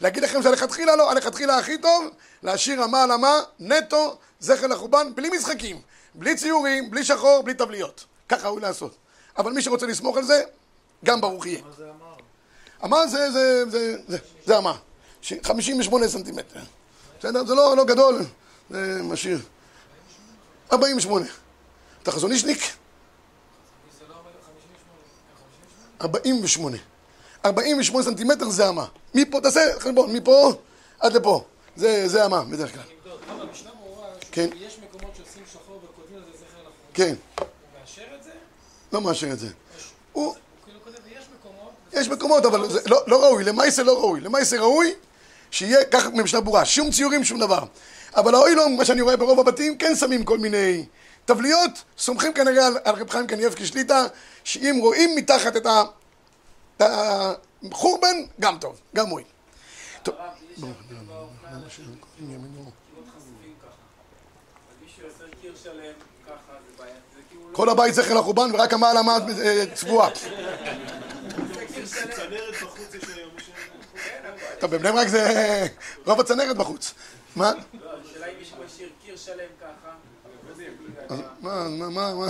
להגיד 0.00 0.22
לכם 0.22 0.42
שלכתחילה 0.42 0.96
לא, 0.96 1.10
הלכתחילה 1.10 1.58
הכי 1.58 1.78
טוב, 1.78 2.04
להשאיר 2.42 2.84
אמה 2.84 3.02
על 3.02 3.12
אמה, 3.12 3.40
נטו, 3.60 4.16
זכר 4.40 4.66
לחורבן, 4.66 5.14
בלי 5.14 5.30
משחקים, 5.30 5.80
בלי 6.14 6.36
ציורים, 6.36 6.90
בלי 6.90 7.04
שחור, 7.04 7.42
בלי 7.42 7.54
טבליות. 7.54 8.04
ככה 8.28 8.48
ראוי 8.48 8.62
לעשות. 8.62 8.96
אבל 9.38 9.52
מי 9.52 9.62
שרוצה 9.62 9.86
לסמוך 9.86 10.16
על 10.16 10.24
זה, 10.24 10.42
גם 11.04 11.20
ברוך 11.20 11.46
יהיה. 11.46 11.62
מה 11.62 11.72
זה 11.76 11.84
אמר? 11.84 12.14
אמר 12.84 13.06
זה, 13.06 13.30
זה, 13.30 13.70
זה, 13.70 13.96
זה, 14.08 14.18
זה 14.46 14.58
אמר. 14.58 14.76
58 15.42 16.08
סנטימטר. 16.08 16.60
בסדר? 17.18 17.44
זה 17.44 17.54
לא, 17.54 17.76
לא 17.76 17.84
גדול, 17.84 18.18
זה 18.70 19.00
משאיר. 19.02 19.38
48. 20.72 21.26
אתה 22.02 22.12
חזון 22.12 22.32
אישניק? 22.32 22.58
48. 26.00 26.76
48 27.44 28.04
סנטימטר 28.04 28.50
זה 28.50 28.68
אמה. 28.68 28.86
מפה, 29.14 29.40
תעשה 29.40 29.60
חשבון, 29.78 30.16
מפה 30.16 30.52
עד 31.00 31.12
לפה. 31.12 31.44
זה, 31.76 32.08
זה 32.08 32.26
אמה, 32.26 32.44
בדרך 32.44 32.72
כלל. 32.72 32.82
כן. 34.32 34.48
יש 34.54 34.78
מקומות 34.78 35.16
שעושים 35.16 35.42
שחור 35.52 35.80
וכותבים 35.84 36.16
על 36.16 36.22
זה 36.22 36.38
זכר 36.38 36.60
לחור. 36.60 36.72
כן. 36.94 37.14
הוא 37.38 37.46
מאשר 37.80 38.14
את 38.18 38.22
זה? 38.22 38.30
לא 38.92 39.00
מאשר 39.00 39.32
את 39.32 39.38
זה. 39.38 39.48
הוא... 40.12 40.34
יש 41.92 42.08
מקומות... 42.08 42.46
אבל 42.46 42.70
זה 42.70 42.80
לא, 42.86 43.02
לא 43.06 43.24
ראוי, 43.24 43.44
למעשה 43.44 43.82
לא 43.82 43.98
ראוי. 43.98 44.20
למעשה 44.20 44.60
ראוי 44.60 44.94
שיהיה 45.50 45.84
ככה 45.84 46.08
ממשנה 46.08 46.40
ברורה. 46.40 46.64
שום 46.64 46.90
ציורים, 46.90 47.24
שום 47.24 47.40
דבר. 47.40 47.64
אבל 48.16 48.34
האוי 48.34 48.54
לא, 48.54 48.68
מה 48.68 48.84
שאני 48.84 49.00
רואה 49.00 49.16
ברוב 49.16 49.40
הבתים, 49.40 49.78
כן 49.78 49.96
שמים 49.96 50.24
כל 50.24 50.38
מיני 50.38 50.84
טבליות, 51.24 51.70
סומכים 51.98 52.32
כנראה 52.32 52.66
על, 52.66 52.76
רב 52.86 53.10
חיים 53.10 53.26
קנייבקי 53.26 53.66
שליטה, 53.66 54.06
שאם 54.44 54.78
רואים 54.80 55.16
מתחת 55.16 55.56
את 55.56 55.66
ה... 55.66 55.82
חורבן, 57.72 58.16
גם 58.40 58.58
טוב, 58.58 58.80
גם 58.94 59.06
מועיל. 59.06 59.26
טוב. 60.02 60.14
כל 67.52 67.68
הבית 67.68 67.94
זכר 67.94 68.14
לחורבן 68.14 68.50
ורק 68.54 68.72
המעלה 68.72 69.00
צבועה. 69.74 70.10
טוב, 74.58 74.70
בבני 74.70 74.92
ברק 74.92 75.08
זה 75.08 75.66
רוב 76.06 76.20
הצנרת 76.20 76.56
בחוץ. 76.56 76.94
מה? 77.36 77.50
השאלה 77.50 78.26
אם 78.26 78.32
מישהו 78.38 78.56
משאיר 78.64 78.88
קיר 79.04 79.16
שלם 79.16 79.44
ככה. 79.60 79.90
מה, 81.40 81.68
מה, 81.68 82.14
מה? 82.14 82.26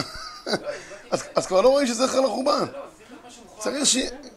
אז 1.35 1.47
כבר 1.47 1.61
לא 1.61 1.69
רואים 1.69 1.87
שזה 1.87 2.07
זכר 2.07 2.21
לחורבן. 2.21 2.67
צריך 3.59 3.87
ש... 3.87 3.97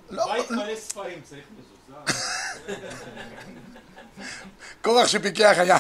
בית 0.09 0.51
מלא 0.51 0.75
ספרים, 0.75 1.21
צריך 1.23 1.43
מזוזה. 1.57 2.81
קורח 4.81 5.07
שפיקח 5.13 5.55
היה. 5.57 5.77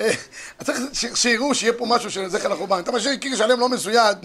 צריך 0.64 0.78
שיראו 1.14 1.54
שיהיה 1.54 1.72
פה 1.72 1.86
משהו 1.86 2.10
של 2.10 2.28
זכר 2.28 2.48
לחורבן. 2.48 2.78
אתה 2.78 2.92
משאיר 2.92 3.16
קיר 3.16 3.36
שלם 3.36 3.60
לא 3.60 3.68
מסויד, 3.68 4.16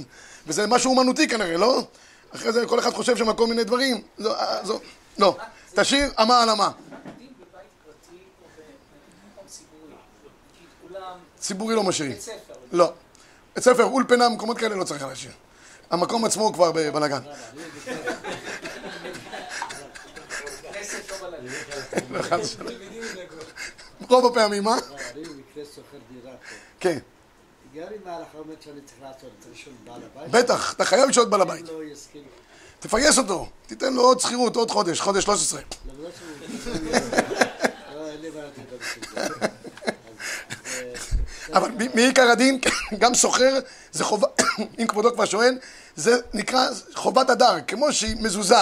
וזה 0.47 0.67
משהו 0.67 0.91
אומנותי 0.91 1.27
כנראה, 1.27 1.57
לא? 1.57 1.87
אחרי 2.35 2.51
זה 2.51 2.65
כל 2.65 2.79
אחד 2.79 2.93
חושב 2.93 3.17
שם 3.17 3.33
כל 3.33 3.47
מיני 3.47 3.63
דברים. 3.63 4.01
לא, 5.17 5.37
תשאיר 5.75 6.11
אמה 6.21 6.43
על 6.43 6.49
אמה. 6.49 6.71
ציבורי 11.39 11.75
לא 11.75 11.83
משאירים. 11.83 12.17
לא. 12.71 12.93
בית 13.55 13.63
ספר, 13.63 13.83
אולפנה, 13.83 14.29
מקומות 14.29 14.57
כאלה 14.57 14.75
לא 14.75 14.83
צריך 14.83 15.03
להשאיר. 15.03 15.31
המקום 15.89 16.25
עצמו 16.25 16.53
כבר 16.53 16.71
בבלאגן. 16.71 17.19
רוב 24.09 24.25
הפעמים, 24.25 24.63
מה? 24.63 24.77
כן. 26.79 26.97
בטח, 30.31 30.73
אתה 30.73 30.85
חייב 30.85 31.09
לשאול 31.09 31.25
בעל 31.25 31.41
הבית. 31.41 31.65
תפייס 32.79 33.17
אותו, 33.17 33.49
תיתן 33.67 33.93
לו 33.93 34.01
עוד 34.01 34.19
שכירות, 34.19 34.55
עוד 34.55 34.71
חודש, 34.71 35.01
חודש 35.01 35.23
13. 35.23 35.61
אבל 41.53 41.71
מעיקר 41.93 42.29
הדין, 42.31 42.59
גם 43.01 43.13
סוחר 43.15 43.59
זה 43.91 44.03
חובה, 44.03 44.27
אם 44.79 44.87
כבודו 44.87 45.13
כבר 45.13 45.25
שואל, 45.25 45.57
זה 45.95 46.17
נקרא 46.33 46.67
חובת 46.93 47.29
הדר, 47.29 47.55
כמו 47.67 47.93
שהיא 47.93 48.15
מזוזה 48.21 48.55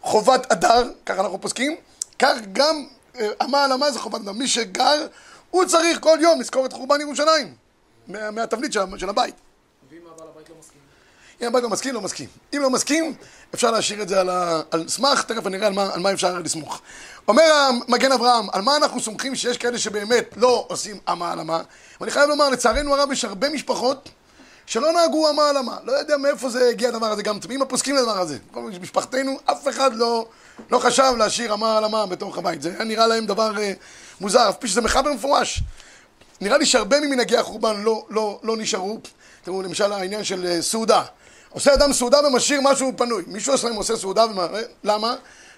חובת 0.00 0.52
הדר, 0.52 0.90
ככה 1.06 1.20
אנחנו 1.20 1.40
פוסקים, 1.40 1.76
כך 2.18 2.36
גם 2.52 2.86
אמה 3.42 3.64
על 3.64 3.72
אמה 3.72 3.90
זה 3.90 3.98
חובת 3.98 4.20
הדר. 4.20 4.32
מי 4.32 4.48
שגר, 4.48 5.06
הוא 5.50 5.64
צריך 5.64 6.00
כל 6.00 6.18
יום 6.20 6.40
לזכור 6.40 6.66
את 6.66 6.72
חורבן 6.72 7.00
ירושלים, 7.00 7.54
מהתבנית 8.08 8.72
של 8.72 9.08
הבית. 9.08 9.34
ואם 9.90 9.98
הבעל 10.14 10.28
הבית 10.34 10.48
לא 10.48 10.54
מסכים? 10.58 10.80
אם 11.42 11.46
הבית 11.46 11.62
לא 11.62 11.68
מסכים, 11.68 11.94
לא 11.94 12.00
מסכים. 12.00 12.28
אם 12.54 12.58
לא 12.62 12.70
מסכים, 12.70 13.14
אפשר 13.54 13.70
להשאיר 13.70 14.02
את 14.02 14.08
זה 14.08 14.20
על, 14.20 14.28
ה... 14.28 14.60
על 14.70 14.88
סמך, 14.88 15.22
תכף 15.22 15.46
אני 15.46 15.56
אראה 15.56 15.66
על 15.66 15.72
מה, 15.72 15.94
על 15.94 16.00
מה 16.00 16.12
אפשר 16.12 16.38
לסמוך. 16.38 16.80
אומר 17.28 17.42
המגן 17.42 18.12
אברהם, 18.12 18.46
על 18.52 18.62
מה 18.62 18.76
אנחנו 18.76 19.00
סומכים 19.00 19.36
שיש 19.36 19.58
כאלה 19.58 19.78
שבאמת 19.78 20.34
לא 20.36 20.66
עושים 20.68 20.98
אמה 21.08 21.32
על 21.32 21.40
אמה? 21.40 21.62
ואני 22.00 22.10
חייב 22.10 22.28
לומר, 22.28 22.48
לצערנו 22.48 22.94
הרב 22.94 23.12
יש 23.12 23.24
הרבה 23.24 23.48
משפחות 23.48 24.08
שלא 24.70 24.92
נהגו 24.92 25.30
אמה 25.30 25.48
על 25.48 25.56
אמה. 25.56 25.76
לא 25.84 25.92
יודע 25.92 26.16
מאיפה 26.16 26.50
זה 26.50 26.68
הגיע 26.68 26.88
הדבר 26.88 27.06
הזה, 27.06 27.22
גם 27.22 27.38
תמימים 27.38 27.62
הפוסקים 27.62 27.96
לדבר 27.96 28.18
הזה. 28.18 28.38
משפחתנו, 28.80 29.38
אף 29.44 29.68
אחד 29.68 29.94
לא, 29.94 30.26
לא 30.70 30.78
חשב 30.78 31.12
להשאיר 31.18 31.54
אמה 31.54 31.78
על 31.78 31.84
אמה 31.84 32.06
בתוך 32.06 32.38
הבית. 32.38 32.62
זה 32.62 32.68
היה 32.68 32.84
נראה 32.84 33.06
להם 33.06 33.26
דבר 33.26 33.58
אה, 33.58 33.72
מוזר, 34.20 34.48
אף 34.48 34.56
פי 34.56 34.68
שזה 34.68 34.80
מחבר 34.80 35.12
מפורש. 35.12 35.62
נראה 36.40 36.58
לי 36.58 36.66
שהרבה 36.66 37.00
ממנהגי 37.00 37.36
החורבן 37.36 37.82
לא, 37.82 38.04
לא, 38.10 38.40
לא 38.42 38.56
נשארו. 38.56 38.98
תראו, 39.42 39.62
למשל 39.62 39.92
העניין 39.92 40.24
של 40.24 40.46
אה, 40.46 40.62
סעודה. 40.62 41.02
עושה 41.50 41.74
אדם 41.74 41.92
סעודה 41.92 42.26
ומשאיר 42.26 42.60
משהו 42.60 42.92
פנוי. 42.96 43.22
מישהו 43.26 43.54
אצלם 43.54 43.74
עושה 43.74 43.96
סעודה, 43.96 44.26
ומה, 44.26 44.46
למה? 44.84 45.14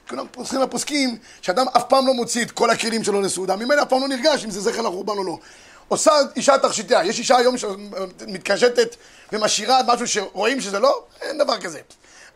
כולם 0.09 0.27
פוסקים 0.31 0.61
לפוסקים 0.61 1.19
שאדם 1.43 1.67
אף 1.77 1.83
פעם 1.89 2.07
לא 2.07 2.15
מוציא 2.15 2.45
את 2.45 2.51
כל 2.51 2.71
הכלים 2.71 3.05
שלו 3.05 3.21
לסעודה, 3.21 3.57
ממילא 3.57 3.83
אף 3.83 3.89
פעם 3.89 4.01
לא 4.01 4.09
נרגש 4.09 4.45
אם 4.45 4.51
זה 4.51 4.61
זכר 4.61 4.81
לחורבן 4.81 5.19
או 5.19 5.25
לא. 5.25 5.39
עושה 5.89 6.13
אישה 6.37 6.59
תכשיטיה, 6.59 7.05
יש 7.05 7.19
אישה 7.19 7.37
היום 7.37 7.59
שמתקשטת 7.59 8.97
ומשאירה 9.33 9.81
משהו 9.87 10.09
שרואים 10.09 10.61
שזה 10.61 10.79
לא, 10.79 11.05
אין 11.21 11.39
דבר 11.39 11.61
כזה. 11.61 11.81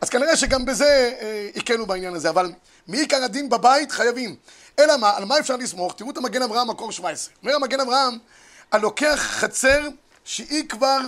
אז 0.00 0.09
כנראה 0.09 0.37
שגם 0.37 0.65
בזה 0.65 1.12
הקלו 1.57 1.83
אה, 1.83 1.88
בעניין 1.88 2.15
הזה, 2.15 2.31
אבל 2.31 2.53
מעיקר 2.88 3.25
הדין 3.25 3.49
בבית 3.49 3.93
חייבים. 3.93 4.37
אלא 4.79 4.97
מה, 4.97 5.17
על 5.17 5.25
מה 5.25 5.38
אפשר 5.38 5.57
לסמוך? 5.57 5.95
תראו 5.97 6.11
את 6.11 6.17
המגן 6.17 6.43
אברהם, 6.43 6.71
מקור 6.71 6.93
17. 6.93 7.35
אומר 7.43 7.55
המגן 7.55 7.81
אברהם, 7.81 8.19
הלוקח 8.73 9.19
חצר 9.21 9.88
שהיא 10.25 10.69
כבר 10.69 10.99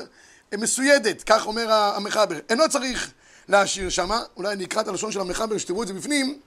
מסוידת, 0.59 1.23
כך 1.23 1.47
אומר 1.47 1.73
המחבר. 1.73 2.37
אינו 2.49 2.69
צריך 2.69 3.11
להשאיר 3.49 3.89
שמה, 3.89 4.23
אולי 4.37 4.53
אני 4.53 4.65
אקרא 4.65 4.83
את 4.83 4.89
הלשון 4.89 5.13
של 5.13 5.21
המחבר, 5.21 5.59
שתראו 5.59 5.83
את 5.83 5.89
זה 5.89 5.95
בפנים. 5.95 6.39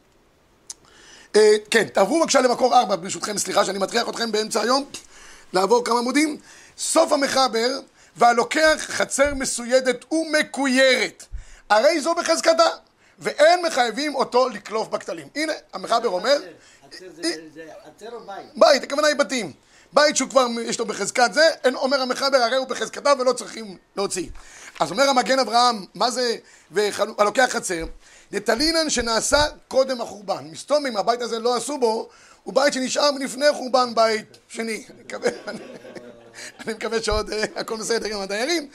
אה, 1.36 1.55
כן, 1.71 1.83
תעברו 1.83 2.19
בבקשה 2.19 2.41
למקור 2.41 2.79
4, 2.79 2.95
ברשותכם, 2.95 3.38
סליחה 3.38 3.65
שאני 3.65 3.79
מטריח 3.79 4.10
אתכם 4.10 4.31
באמצע 4.31 4.62
היום, 4.62 4.86
לעבור 5.53 5.86
כמה 5.86 6.00
עמודים. 6.00 6.38
סוף 6.77 7.12
המחבר, 7.12 7.79
והלוקח 8.15 8.77
חצר 8.79 9.34
מסוידת 9.34 10.12
ומקוירת, 10.12 11.25
הרי 11.70 12.01
זו 12.01 12.15
בחזקתה, 12.15 12.70
ואין 13.20 13.65
מחייבים 13.65 14.15
אותו 14.15 14.50
לקלוף 14.50 14.88
בכתלים. 14.88 15.27
הנה, 15.36 15.53
המחבר 15.74 16.08
אומר... 16.08 16.38
חצר 16.88 17.05
זה 17.53 17.63
חצר 17.86 18.12
או 18.12 18.20
בית? 18.20 18.46
בית, 18.55 18.84
הכוונה 18.84 19.08
היא 19.08 19.15
בתים. 19.15 19.53
בית 19.93 20.17
שהוא 20.17 20.29
כבר 20.29 20.48
יש 20.62 20.79
לו 20.79 20.86
בחזקת 20.86 21.34
זה, 21.34 21.50
אין, 21.63 21.75
אומר 21.75 22.01
המחבר, 22.01 22.38
הרי 22.38 22.55
הוא 22.55 22.67
בחזקתה 22.67 23.13
ולא 23.20 23.34
צריכים 23.34 23.77
להוציא. 23.96 24.29
אז 24.79 24.91
אומר 24.91 25.10
המגן 25.10 25.39
אברהם, 25.39 25.86
מה 25.96 26.12
זה 26.12 26.36
והלוקח 26.72 27.48
חצר? 27.50 27.86
דתלינן 28.31 28.89
שנעשה 28.89 29.46
קודם 29.67 30.01
החורבן. 30.01 30.48
מסתום 30.51 30.86
אם 30.86 30.98
הבית 30.98 31.22
הזה 31.22 31.39
לא 31.39 31.55
עשו 31.55 31.77
בו, 31.77 32.10
הוא 32.43 32.53
בית 32.53 32.74
שנשאר 32.74 33.12
מלפני 33.12 33.45
חורבן 33.53 33.95
בית 33.95 34.38
שני. 34.48 34.83
אני 36.65 36.74
מקווה, 36.74 37.03
שעוד 37.03 37.29
אה, 37.29 37.43
הכל 37.55 37.77
בסדר 37.77 38.15
עם 38.15 38.21
הדיירים. 38.21 38.67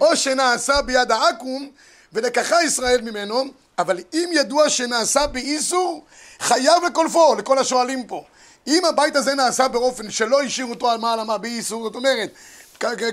או 0.00 0.16
שנעשה 0.16 0.82
ביד 0.82 1.12
העכו"ם 1.12 1.68
ולקחה 2.12 2.62
ישראל 2.62 3.00
ממנו, 3.00 3.44
אבל 3.78 3.98
אם 4.14 4.30
ידוע 4.32 4.68
שנעשה 4.68 5.26
באיסור, 5.26 6.04
חייב 6.40 6.84
לקולפו, 6.86 7.34
לכל 7.34 7.58
השואלים 7.58 8.06
פה. 8.06 8.24
אם 8.66 8.84
הבית 8.84 9.16
הזה 9.16 9.34
נעשה 9.34 9.68
באופן 9.68 10.10
שלא 10.10 10.42
השאירו 10.42 10.70
אותו 10.70 10.90
על 10.90 10.98
מעלה 10.98 11.24
מה 11.24 11.38
באיסור, 11.38 11.82
זאת 11.82 11.94
אומרת, 11.94 12.30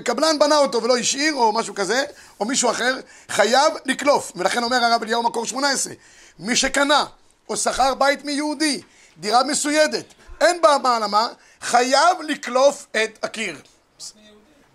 קבלן 0.04 0.38
בנה 0.38 0.56
אותו 0.56 0.82
ולא 0.82 0.98
השאיר, 0.98 1.34
או 1.34 1.52
משהו 1.52 1.74
כזה, 1.74 2.04
או 2.40 2.44
מישהו 2.44 2.70
אחר, 2.70 3.00
חייב 3.28 3.72
לקלוף. 3.84 4.32
ולכן 4.36 4.62
אומר 4.62 4.84
הרב 4.84 5.02
אליהו 5.02 5.22
מקור 5.22 5.46
18, 5.46 5.92
מי 6.38 6.56
שקנה 6.56 7.04
או 7.48 7.56
שכר 7.56 7.94
בית 7.94 8.24
מיהודי, 8.24 8.80
דירה 9.20 9.44
מסוידת, 9.44 10.04
אין 10.40 10.62
בה 10.62 10.76
מעלמה, 10.82 11.28
חייב 11.60 12.22
לקלוף 12.28 12.86
את 12.90 13.24
הקיר. 13.24 13.56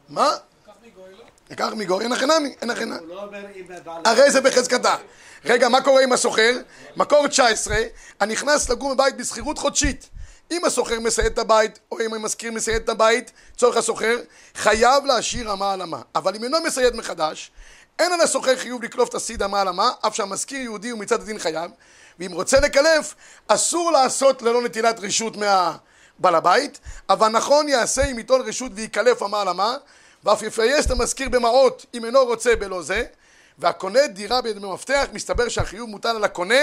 מה? 0.09 0.31
לקח 1.49 1.67
מגוי, 1.75 2.03
אין 2.03 2.11
הכי 2.11 2.25
נמי, 2.25 2.55
אין 2.61 2.69
הכי 2.69 2.85
נמי. 2.85 2.95
הוא 2.99 3.07
לא. 3.07 3.29
הרי 4.05 4.31
זה 4.31 4.41
בחזקתה. 4.41 4.95
רגע, 5.45 5.69
מה 5.69 5.81
קורה 5.81 6.03
עם 6.03 6.11
הסוחר? 6.11 6.51
מקור 6.95 7.27
19, 7.27 7.77
הנכנס 8.19 8.69
לגור 8.69 8.93
בבית 8.93 9.17
בשכירות 9.17 9.57
חודשית. 9.57 10.09
אם 10.51 10.65
הסוחר 10.65 10.99
מסייד 10.99 11.31
את 11.31 11.37
הבית, 11.37 11.79
או 11.91 11.99
אם 12.05 12.13
המשכיר 12.13 12.51
מסייד 12.51 12.81
את 12.81 12.89
הבית, 12.89 13.31
צורך 13.57 13.77
הסוחר, 13.77 14.15
חייב 14.55 15.05
להשאיר 15.05 15.53
אמה 15.53 15.73
על 15.73 15.81
אמה. 15.81 16.01
אבל 16.15 16.35
אם 16.35 16.43
אינו 16.43 16.57
מסייד 16.61 16.95
מחדש, 16.95 17.51
אין 17.99 18.13
על 18.13 18.21
הסוחר 18.21 18.55
חיוב 18.55 18.83
לקלוף 18.83 19.09
את 19.09 19.15
הסיד 19.15 19.43
אמה 19.43 19.61
על 19.61 19.67
אמה, 19.67 19.91
אף 20.07 20.15
שהמשכיר 20.15 20.59
יהודי 20.59 20.93
ומצד 20.93 21.21
הדין 21.21 21.39
חייב, 21.39 21.71
ואם 22.19 22.31
רוצה 22.31 22.59
לקלף, 22.59 23.15
אסור 23.47 23.91
לעשות 23.91 24.41
ללא 24.41 24.61
נטילת 24.61 24.99
רשות 24.99 25.37
מהבעל 25.37 26.35
הבית, 26.35 26.79
אבל 27.09 27.27
נכון 27.27 27.69
יעשה 27.69 28.05
אם 28.05 28.17
ייטול 28.17 28.41
רשות 28.41 28.71
ויקלף 28.75 29.23
אמה 29.23 29.41
על 29.41 29.49
אמה, 29.49 29.75
ואף 30.23 30.41
יפייס 30.41 30.85
את 30.85 30.91
המשכיר 30.91 31.29
במעות 31.29 31.85
אם 31.93 32.05
אינו 32.05 32.25
רוצה 32.25 32.55
בלא 32.55 32.81
זה, 32.81 33.03
והקונה 33.59 34.07
דירה 34.07 34.41
בידי 34.41 34.59
מפתח, 34.59 35.07
מסתבר 35.13 35.49
שהחיוב 35.49 35.89
מוטל 35.89 36.15
על 36.15 36.23
הקונה 36.23 36.61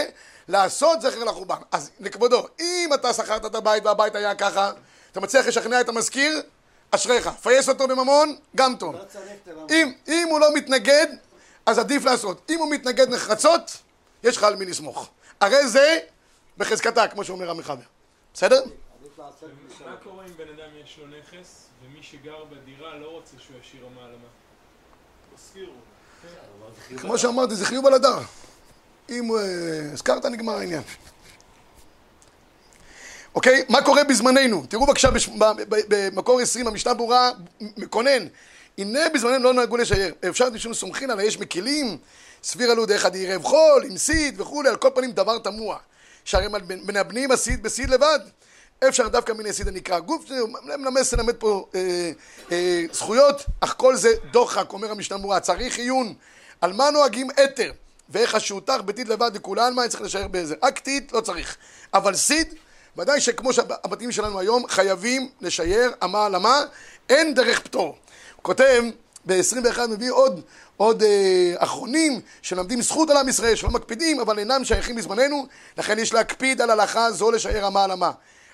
לעשות 0.49 1.03
זכר 1.03 1.25
לחורבן. 1.25 1.57
אז 1.73 1.91
לכבודו, 2.01 2.47
אם 2.61 2.91
אתה 2.95 3.13
שכרת 3.13 3.47
את 3.47 3.55
הבית 3.55 3.85
והבית 3.85 4.15
היה 4.15 4.35
ככה, 4.35 4.73
אתה 5.13 5.21
מצליח 5.21 5.47
לשכנע 5.47 5.81
את 5.81 5.89
המשכיר, 5.89 6.43
אשריך. 6.91 7.31
פייס 7.43 7.69
אותו 7.69 7.89
בממון, 7.89 8.37
גם 8.57 8.77
טוב. 8.77 8.95
לא. 8.95 9.67
אם, 9.71 9.93
אם 10.09 10.29
הוא 10.31 10.41
לא 10.41 10.55
מתנגד, 10.55 11.07
אז 11.67 11.79
עדיף 11.79 12.05
לעשות. 12.05 12.51
אם 12.51 12.59
הוא 12.59 12.71
מתנגד 12.71 13.09
נחרצות, 13.09 13.77
יש 14.23 14.37
לך 14.37 14.43
על 14.43 14.57
מי 14.57 14.65
לסמוך. 14.65 15.11
הרי 15.43 15.69
זה 15.69 15.99
בחזקתה, 16.59 17.09
כמו 17.09 17.25
שאומר 17.25 17.51
המחבר. 17.51 17.83
בסדר? 18.35 18.63
מה 19.87 19.97
קורה 20.03 20.25
אם 20.25 20.37
בן 20.37 20.49
אדם 20.49 20.69
יש 20.85 20.99
לו 20.99 21.07
נכס 21.07 21.67
ומי 21.85 22.03
שגר 22.03 22.45
בדירה 22.45 22.99
לא 22.99 23.07
רוצה 23.07 23.37
שהוא 23.39 23.57
ישאיר 23.61 23.87
המעלמה? 23.87 24.29
תזכירו. 25.37 25.73
כמו 26.97 27.19
שאמרתי, 27.19 27.55
זה 27.55 27.67
חיוב 27.67 27.87
על 27.87 27.95
הדר. 27.95 28.19
אם 29.11 29.31
אה, 29.37 29.93
הזכרת, 29.93 30.27
נגמר 30.27 30.53
העניין. 30.53 30.83
אוקיי? 33.35 33.65
מה 33.69 33.83
קורה 33.83 34.05
בזמננו? 34.05 34.67
תראו 34.69 34.87
בבקשה 34.87 35.09
במקור 35.89 36.41
20, 36.41 36.67
המשנה 36.67 36.95
ברורה, 36.95 37.31
מקונן. 37.61 38.27
הנה 38.79 39.01
בזמננו 39.15 39.45
לא 39.45 39.55
נהגו 39.55 39.77
לשער. 39.77 40.11
אפשר 40.29 40.49
לשאול 40.49 40.75
סומכין 40.75 41.11
על 41.11 41.21
האש 41.21 41.39
מקילים, 41.39 41.99
סביר 42.43 42.71
עלו 42.71 42.87
דרך 42.87 43.07
ערב 43.15 43.43
חול, 43.43 43.85
עם 43.91 43.99
סיד 43.99 44.41
וכולי, 44.41 44.69
על 44.69 44.77
כל 44.77 44.89
פנים 44.95 45.13
דבר 45.13 45.39
תמוה. 45.39 45.77
שהרי 46.25 46.47
הבנים 46.97 47.31
הסיד 47.31 47.63
בסיד 47.63 47.91
לבד. 47.91 48.21
אפשר 48.89 49.09
דווקא 49.09 49.33
מן 49.33 49.47
הסיד 49.47 49.69
הנקרא 49.69 49.99
גוף, 49.99 50.25
מלמד 50.63 51.03
ללמד 51.13 51.35
פה 51.35 51.67
אה, 51.75 52.11
אה, 52.53 52.85
זכויות, 52.93 53.45
אך 53.61 53.75
כל 53.77 53.97
זה 53.97 54.09
דוחק, 54.31 54.73
אומר 54.73 54.91
המשנה 54.91 55.19
ברורה, 55.19 55.41
צריך 55.41 55.79
עיון. 55.79 56.15
על 56.61 56.73
מה 56.73 56.91
נוהגים 56.91 57.29
אתר, 57.45 57.73
ואיך 58.09 58.35
השהותך 58.35 58.81
ביתית 58.85 59.09
לבד 59.09 59.31
וכולי 59.35 59.63
עלמא, 59.63 59.89
צריך 59.89 60.03
לשער 60.03 60.29
באיזה. 60.29 60.55
רק 60.63 60.79
טיט 60.79 61.13
לא 61.13 61.21
צריך. 61.21 61.57
אבל 61.95 62.15
סיד, 62.15 62.55
ודאי 62.97 63.21
שכמו 63.21 63.53
שהבתים 63.53 64.13
שלנו 64.13 64.41
היום, 64.41 64.69
חייבים 64.69 65.29
לשער 65.41 65.91
אמה 66.05 66.27
על 66.27 66.37
אמה, 66.37 66.65
אין 67.09 67.35
דרך 67.35 67.61
פטור. 67.61 67.87
הוא 68.37 68.43
כותב, 68.43 68.83
ב-21 69.27 69.79
מביא 69.89 70.11
עוד, 70.11 70.41
עוד 70.77 71.03
אה, 71.03 71.55
אחרונים 71.59 72.21
שלמדים 72.43 72.83
זכות 72.83 73.11
על 73.11 73.17
עם 73.17 73.29
ישראל, 73.29 73.55
שלא 73.55 73.71
מקפידים, 73.71 74.21
אבל 74.21 74.39
אינם 74.39 74.65
שייכים 74.65 74.97
בזמננו, 74.97 75.47
לכן 75.79 75.99
יש 75.99 76.13
להקפיד 76.13 76.61
על 76.61 76.71
הלכה 76.71 77.13
זו 77.13 77.31
לשער 77.31 77.67
אמה 77.67 77.85
על 77.85 77.93
אמה. 77.93 78.11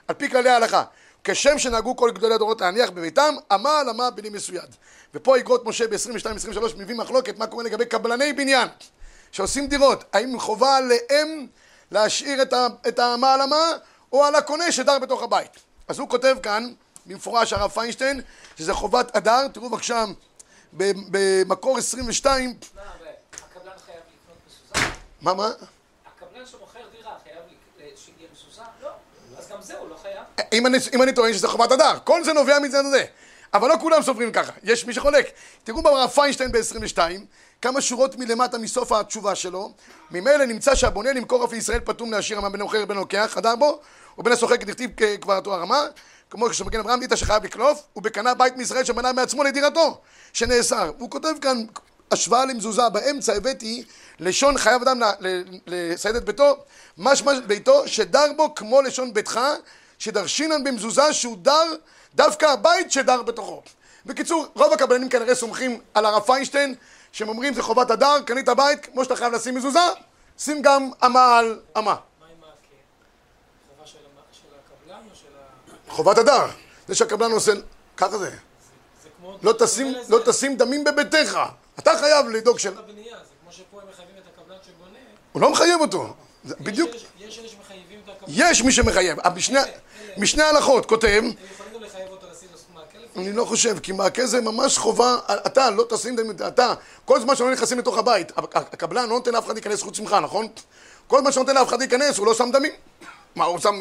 על 0.09 0.15
פי 0.15 0.31
כללי 0.31 0.51
ההלכה. 0.51 0.85
כשם 1.25 1.59
שנהגו 1.59 1.97
כל 1.97 2.11
גדולי 2.11 2.35
הדורות 2.35 2.61
להניח 2.61 2.91
בביתם, 2.91 3.35
אמה 3.55 3.81
על 3.81 3.89
אמה 3.89 4.11
בלי 4.11 4.31
מסויד. 4.31 4.77
ופה 5.15 5.37
אגרות 5.39 5.65
משה 5.67 5.87
ב-22-23 5.89 6.61
מביא 6.77 6.95
מחלוקת 6.95 7.39
מה 7.39 7.47
קורה 7.47 7.65
לגבי 7.65 7.87
קבלני 7.87 8.33
בניין 8.33 8.69
שעושים 9.33 9.67
דירות. 9.67 10.05
האם 10.13 10.41
חובה 10.41 10.77
עליהם 10.77 11.47
להשאיר 11.91 12.43
את, 12.43 12.53
ה- 12.53 12.67
את 12.89 12.99
האמה 12.99 13.35
על 13.35 13.43
אמה, 13.43 13.71
או 14.13 14.25
על 14.25 14.35
הקונה 14.35 14.73
שדר 14.73 14.99
בתוך 14.99 15.23
הבית. 15.23 15.51
אז 15.89 15.99
הוא 15.99 16.09
כותב 16.09 16.37
כאן, 16.43 16.73
במפורש 17.07 17.53
הרב 17.53 17.71
פיינשטיין, 17.71 18.21
שזה 18.59 18.75
חובת 18.75 19.17
הדר, 19.17 19.49
תראו 19.49 19.71
בבקשה 19.71 20.05
במקור 20.73 21.79
22, 21.79 22.55
מה, 22.77 22.83
הקבלן 23.33 23.73
חייב 23.87 23.97
לקנות 23.99 24.39
מזוזה? 24.47 24.89
מה 25.23 25.35
מה? 25.35 25.49
הקבלן 26.07 26.47
שמוכר 26.47 26.79
דירה 26.97 27.13
חייב 27.25 27.37
לק- 27.79 27.97
שיהיה 27.97 28.29
מזוזה? 28.33 28.63
לא. 28.83 28.89
אז 29.39 29.49
גם 29.49 29.63
זה 29.63 29.79
הוא 29.79 29.89
לא 29.89 29.97
חייב. 30.03 30.19
אם 30.53 30.67
אני, 30.67 30.79
אם 30.95 31.03
אני 31.03 31.13
טוען 31.13 31.33
שזה 31.35 31.49
חובת 31.49 31.73
הדר, 31.73 31.99
כל 32.05 32.25
זה 32.25 32.33
נובע 32.33 32.59
מצד 32.59 32.85
הזה. 32.85 33.05
אבל 33.55 33.69
לא 33.69 33.75
כולם 33.81 34.03
סוברים 34.03 34.33
ככה, 34.33 34.53
יש 34.63 34.85
מי 34.85 34.93
שחולק. 34.95 35.31
תראו 35.65 35.83
ברב 35.83 36.09
פיינשטיין 36.11 36.53
ב-22, 36.53 36.99
כמה 37.63 37.81
שורות 37.81 38.17
מלמטה 38.17 38.59
מסוף 38.59 38.93
התשובה 38.93 39.35
שלו, 39.35 39.73
ממילא 40.11 40.45
נמצא 40.45 40.75
שהבונה 40.75 41.13
למכור 41.13 41.45
אף 41.45 41.53
לישראל 41.53 41.81
פטום 41.81 42.13
להשאיר 42.13 42.39
המה 42.39 42.49
בין 42.51 42.61
המוכר 42.61 42.79
ובין 42.83 42.97
לוקח, 42.97 43.31
חדר 43.35 43.57
בו, 43.57 43.81
ובין 44.19 44.33
הסוחר 44.33 44.57
כדכתיב 44.57 44.91
כ- 44.97 45.03
כבר 45.21 45.37
התואר 45.39 45.61
רמה, 45.61 45.83
כמו 46.31 46.55
שמגן 46.55 46.81
אברהם 46.81 47.01
דיטה 47.01 47.17
שחייב 47.17 47.45
לקלוף, 47.45 47.83
ובקנה 47.97 48.35
בית 48.35 48.57
מישראל 48.57 48.85
שבנה 48.85 49.13
מעצמו 49.13 49.45
לדירתו, 49.45 50.01
שנאסר. 50.33 50.93
והוא 50.99 51.11
כותב 51.11 51.35
כאן 51.41 51.65
השוואה 52.11 52.45
למזוזה, 52.45 52.89
באמצע 52.89 53.33
הבאתי 53.33 53.85
לשון 54.21 54.59
חייב 54.59 54.83
אדם 54.83 55.01
לסייד 55.67 56.17
את 56.17 56.25
ביתו, 56.25 56.57
משמע 56.99 57.33
ביתו 57.47 57.89
שדר 57.89 58.33
בו 58.37 58.55
כמו 58.55 58.83
לשון 58.83 59.15
ביתך, 59.15 59.41
שדרשינן 59.99 60.65
במזוזה 60.65 61.13
שהוא 61.13 61.37
דר 61.43 61.75
דווקא 62.15 62.47
הבית 62.47 62.93
שדר 62.93 63.23
בתוכו. 63.23 63.63
בקיצור, 64.07 64.47
רוב 64.55 64.73
הקבלנים 64.73 65.09
כנראה 65.09 65.35
סומכים 65.35 65.81
על 65.95 66.07
הרב 66.07 66.23
פיינשטיין, 66.23 66.75
שהם 67.13 67.29
אומרים 67.29 67.55
זה 67.55 67.63
חובת 67.63 67.91
הדר, 67.91 68.23
קנית 68.27 68.49
בית, 68.49 68.87
כמו 68.87 69.05
שאתה 69.05 69.17
חייב 69.17 69.33
לשים 69.33 69.55
מזוזה, 69.55 69.79
שים 70.39 70.63
גם 70.63 70.91
אמה 71.05 71.39
על 71.39 71.61
אמה. 71.79 71.85
מה 71.85 72.27
עם 72.27 72.41
מעקה? 72.41 72.53
חובה 73.77 73.87
של 73.87 73.99
המ- 73.99 74.23
של 74.33 74.49
הקבלן 74.59 75.01
או 75.11 75.17
של 75.17 75.27
ה... 75.37 75.73
חובת 75.89 76.19
הדר. 76.19 76.47
זה 76.89 76.95
שהקבלן 76.95 77.31
עושה, 77.33 77.53
ככה 77.97 78.19
זה. 78.19 78.31
לא 79.43 79.53
תשים, 79.59 79.95
לא. 80.09 80.19
תשים 80.27 80.57
דמים 80.57 80.85
בביתך. 80.85 81.39
אתה 81.79 81.91
חייב 82.01 82.27
לדאוג 82.29 82.59
של... 82.59 82.75
זה 82.75 82.81
כמו 83.43 83.53
שפה 83.53 83.81
הם 83.83 83.89
מחייבים 83.93 84.15
את 84.19 84.39
הקבלן 84.39 84.57
שבונה. 84.67 84.99
הוא 85.33 85.43
לא 85.43 85.51
מחייב 85.51 85.81
אותו. 85.81 86.15
בדיוק. 86.45 86.91
יש- 86.95 87.05
אלה 87.39 87.49
שמחייבים 87.49 88.01
את 88.05 88.11
הקבלן. 88.17 88.35
יש 88.37 88.63
מי 88.63 88.73
שמחייב. 88.73 89.19
המשנה, 89.25 89.61
משנה 90.17 90.45
הלכות 90.49 90.87
כותב, 90.87 91.07
הם 91.09 91.33
יכולים 91.53 91.75
גם 91.75 91.83
לחייב 91.83 92.09
אותו 92.11 92.27
לשים. 92.33 92.49
אני 93.17 93.33
לא 93.33 93.45
חושב, 93.45 93.79
כי 93.79 93.93
מעקה 93.93 94.27
זה 94.27 94.41
ממש 94.41 94.79
חובה, 94.79 95.17
אתה 95.47 95.71
לא 95.71 95.85
תשים, 95.89 96.17
אתה, 96.49 96.75
כל 97.05 97.21
זמן 97.21 97.37
שלא 97.37 97.51
נכנסים 97.53 97.79
לתוך 97.79 97.99
הבית, 97.99 98.33
הקבלן 98.55 99.03
לא 99.03 99.09
נותן 99.17 99.33
לאף 99.35 99.47
אחד 99.47 99.55
להיכנס 99.55 99.83
חוץ 99.83 100.01
ממך, 100.01 100.13
נכון? 100.23 100.47
כל 101.07 101.21
זמן 101.21 101.33
שנותן 101.33 101.55
לאף 101.55 101.69
אחד 101.69 101.79
להיכנס, 101.79 102.19
הוא 102.19 102.27
לא 102.27 102.35
שם 102.35 102.51
דמים. 102.53 102.73
מה, 103.37 103.45
הוא 103.45 103.59
שם, 103.59 103.81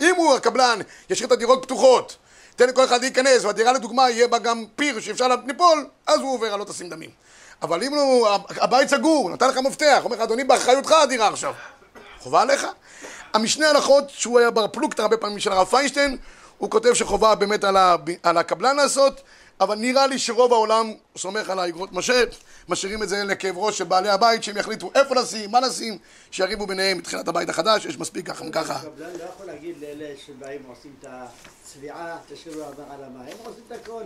אם 0.00 0.14
הוא 0.16 0.34
הקבלן, 0.34 0.78
ישאיר 1.10 1.26
את 1.26 1.32
הדירות 1.32 1.62
פתוחות, 1.62 2.16
תן 2.56 2.68
לכל 2.68 2.84
אחד 2.84 3.00
להיכנס, 3.00 3.44
והדירה 3.44 3.72
לדוגמה 3.72 4.10
יהיה 4.10 4.28
בה 4.28 4.38
גם 4.38 4.64
פיר 4.76 5.00
שאפשר 5.00 5.28
ליפול, 5.46 5.86
אז 6.06 6.20
הוא 6.20 6.34
עובר 6.34 6.54
על 6.54 6.60
לא 6.60 6.64
תשים 6.64 6.88
דמים. 6.88 7.10
אבל 7.62 7.82
אם 7.82 7.94
הוא, 7.94 8.28
הבית 8.48 8.88
סגור, 8.88 9.30
נתן 9.30 9.48
לך 9.48 9.56
מפתח, 9.56 10.00
אומר 10.04 10.16
לך, 10.16 10.22
אדוני, 10.22 10.44
באחריותך 10.44 10.92
הדירה 10.92 11.28
עכשיו. 11.28 11.54
חובה 12.18 12.42
עליך. 12.42 12.66
המשנה 13.34 13.70
הלכות, 13.70 14.04
שהוא 14.10 14.38
היה 14.38 14.50
בר 14.50 14.66
פלוגתא 14.68 15.02
הרבה 15.02 15.16
פעמים 15.16 15.38
של 15.38 15.52
הרב 15.52 15.66
פיינשטיין, 15.66 16.16
הוא 16.58 16.70
כותב 16.70 16.94
שחובה 16.94 17.34
באמת 17.34 17.64
על, 17.64 17.76
הב... 17.76 18.10
על 18.22 18.36
הקבלן 18.36 18.76
לעשות, 18.76 19.20
אבל 19.60 19.78
נראה 19.78 20.06
לי 20.06 20.18
שרוב 20.18 20.52
העולם 20.52 20.92
סומך 21.16 21.50
על 21.50 21.58
האגרות 21.58 21.92
משה, 21.92 22.24
משאירים 22.68 23.02
את 23.02 23.08
זה 23.08 23.24
לכאב 23.24 23.58
ראש 23.58 23.78
של 23.78 23.84
בעלי 23.84 24.08
הבית, 24.08 24.42
שהם 24.42 24.56
יחליטו 24.56 24.90
איפה 24.94 25.14
לשים, 25.14 25.50
מה 25.50 25.60
לשים, 25.60 25.98
שיריבו 26.30 26.66
ביניהם 26.66 26.98
מתחילת 26.98 27.28
הבית 27.28 27.48
החדש, 27.48 27.84
יש 27.84 27.98
מספיק 27.98 28.26
ככה 28.26 28.44
וככה. 28.48 28.76
הקבלן 28.76 29.10
לא 29.18 29.24
יכול 29.34 29.46
להגיד 29.46 29.74
לאלה 29.80 30.14
שבאים 30.26 30.62
עושים 30.66 30.94
את 31.00 31.06
הצביעה, 31.08 32.18
תשאירו 32.28 32.62
על 32.62 33.04
המה, 33.04 33.20
הם 33.20 33.36
עושים 33.44 33.62
את 33.66 33.72
הכל. 33.72 34.02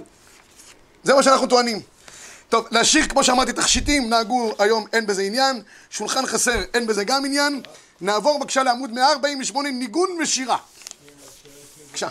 זה 1.03 1.15
מה 1.15 1.23
שאנחנו 1.23 1.47
טוענים. 1.47 1.81
טוב, 2.49 2.67
להשאיר, 2.71 3.09
כמו 3.09 3.25
שאמרתי, 3.25 3.53
תכשיטים, 3.53 4.11
נהגו 4.11 4.53
היום, 4.59 4.87
אין 4.93 5.07
בזה 5.07 5.23
עניין, 5.23 5.63
שולחן 5.91 6.27
חסר, 6.27 6.63
אין 6.75 6.87
בזה 6.87 7.05
גם 7.05 7.25
עניין. 7.25 7.63
נעבור 8.01 8.39
בבקשה 8.39 8.63
לעמוד 8.63 8.91
148, 8.91 9.71
ניגון 9.71 10.09
ושירה. 10.23 10.57
בבקשה. 11.89 12.09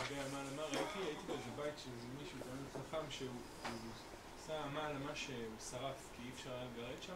שהוא 5.15 5.35
שרף, 5.71 5.95
אפשר 6.43 6.55
היה 6.55 6.65
לגרד 6.75 7.01
שם. 7.01 7.13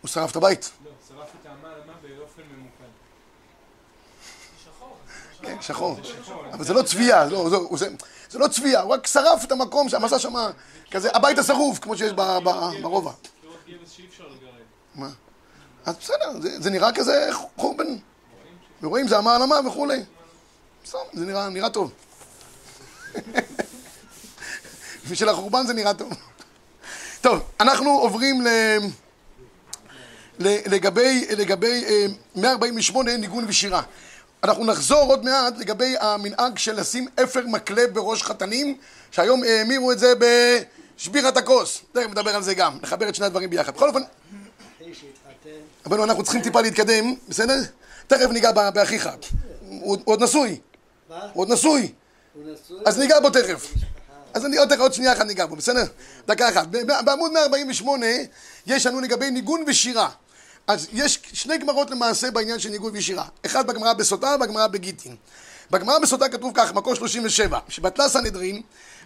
הוא 0.00 0.08
שרף 0.08 0.30
את 0.30 0.36
הבית. 0.36 0.70
לא, 0.84 0.90
שרף 1.08 1.28
את 1.40 1.46
המעלמה 1.46 1.92
באופן 2.02 2.42
ממוקד. 2.42 2.92
כן, 5.42 5.56
שחור. 5.62 5.96
אבל 6.52 6.64
זה 6.64 6.74
לא 6.74 6.82
צביעה, 6.82 7.24
לא, 7.24 7.50
זה, 7.50 7.56
זה, 7.76 7.88
זה 8.30 8.38
לא 8.38 8.48
צביעה, 8.48 8.82
הוא 8.82 8.92
רק 8.94 9.06
שרף 9.06 9.44
את 9.44 9.52
המקום 9.52 9.88
שם, 9.88 10.04
עשה 10.04 10.18
שם 10.18 10.34
כזה, 10.90 11.10
הבית 11.14 11.38
השרוף, 11.38 11.78
כמו 11.78 11.96
שיש 11.96 12.12
ב- 12.12 12.38
ברובע. 12.82 13.12
פירות 13.40 13.56
גבס 13.68 13.90
שאי 13.90 14.06
אפשר 14.06 14.24
לגרד. 14.24 14.62
מה? 14.94 15.08
אז 15.86 15.96
בסדר, 15.96 16.40
זה, 16.40 16.60
זה 16.60 16.70
נראה 16.70 16.92
כזה 16.92 17.28
חורבן. 17.56 17.96
ורואים, 18.82 19.08
זה 19.08 19.18
המעלמה 19.18 19.56
וכולי. 19.66 20.02
בסדר, 20.84 21.00
זה 21.12 21.26
נראה 21.50 21.70
טוב. 21.70 21.92
בשביל 25.10 25.28
החורבן 25.28 25.66
זה 25.66 25.72
נראה 25.74 25.94
טוב. 25.94 26.12
טוב, 27.22 27.42
אנחנו 27.60 27.90
עוברים 27.90 28.42
ל... 28.42 28.48
ל- 30.38 30.74
לגבי, 30.74 31.26
לגבי 31.38 31.84
אה, 31.88 32.06
148 32.36 33.16
ניגון 33.16 33.44
ושירה. 33.48 33.82
אנחנו 34.44 34.64
נחזור 34.64 34.98
עוד 35.10 35.24
מעט 35.24 35.58
לגבי 35.58 35.94
המנהג 36.00 36.58
של 36.58 36.80
לשים 36.80 37.08
אפר 37.22 37.46
מקלב 37.46 37.94
בראש 37.94 38.22
חתנים, 38.22 38.76
שהיום 39.10 39.42
האמירו 39.44 39.92
את 39.92 39.98
זה 39.98 40.12
בשבירת 40.98 41.36
הכוס. 41.36 41.82
תכף 41.92 42.10
נדבר 42.10 42.36
על 42.36 42.42
זה 42.42 42.54
גם, 42.54 42.78
נחבר 42.82 43.08
את 43.08 43.14
שני 43.14 43.26
הדברים 43.26 43.50
ביחד. 43.50 43.74
בכל 43.74 43.88
אופן, 43.88 44.00
אבל 45.86 46.00
אנחנו 46.00 46.22
צריכים 46.22 46.42
טיפה 46.42 46.60
להתקדם, 46.60 47.14
בסדר? 47.28 47.54
תכף 48.06 48.30
ניגע 48.30 48.52
באחיך. 48.70 49.08
הוא 49.68 49.98
עוד 50.04 50.22
נשוי? 50.22 50.60
הוא 51.32 51.42
עוד 51.42 51.52
נשוי? 51.52 51.92
אז 52.86 52.98
ניגע 52.98 53.20
בו 53.20 53.30
תכף. 53.30 53.72
אז 54.34 54.46
אני 54.46 54.56
עוד, 54.56 54.72
עוד 54.72 54.94
שנייה 54.94 55.12
אחת 55.12 55.26
ניגע 55.26 55.46
בו, 55.46 55.56
בסדר? 55.56 55.84
דקה 56.26 56.48
אחת. 56.48 56.66
בעמוד 57.04 57.32
148 57.32 58.06
יש 58.66 58.86
לנו 58.86 59.00
לגבי 59.00 59.30
ניגון 59.30 59.64
ושירה. 59.66 60.10
אז 60.66 60.88
יש 60.92 61.18
שני 61.32 61.58
גמרות 61.58 61.90
למעשה 61.90 62.30
בעניין 62.30 62.58
של 62.58 62.68
ניגון 62.68 62.92
ושירה. 62.94 63.24
אחד 63.46 63.66
בגמרא 63.66 63.92
בסוטה 63.92 64.34
ובגמרא 64.36 64.66
בגיטין. 64.66 65.16
בגמרא 65.70 65.98
בסוטה 65.98 66.28
כתוב 66.28 66.52
כך, 66.54 66.72
מקור 66.72 66.94
37, 66.94 67.58
שבטלה 67.68 68.08
סנהדרין, 68.08 68.62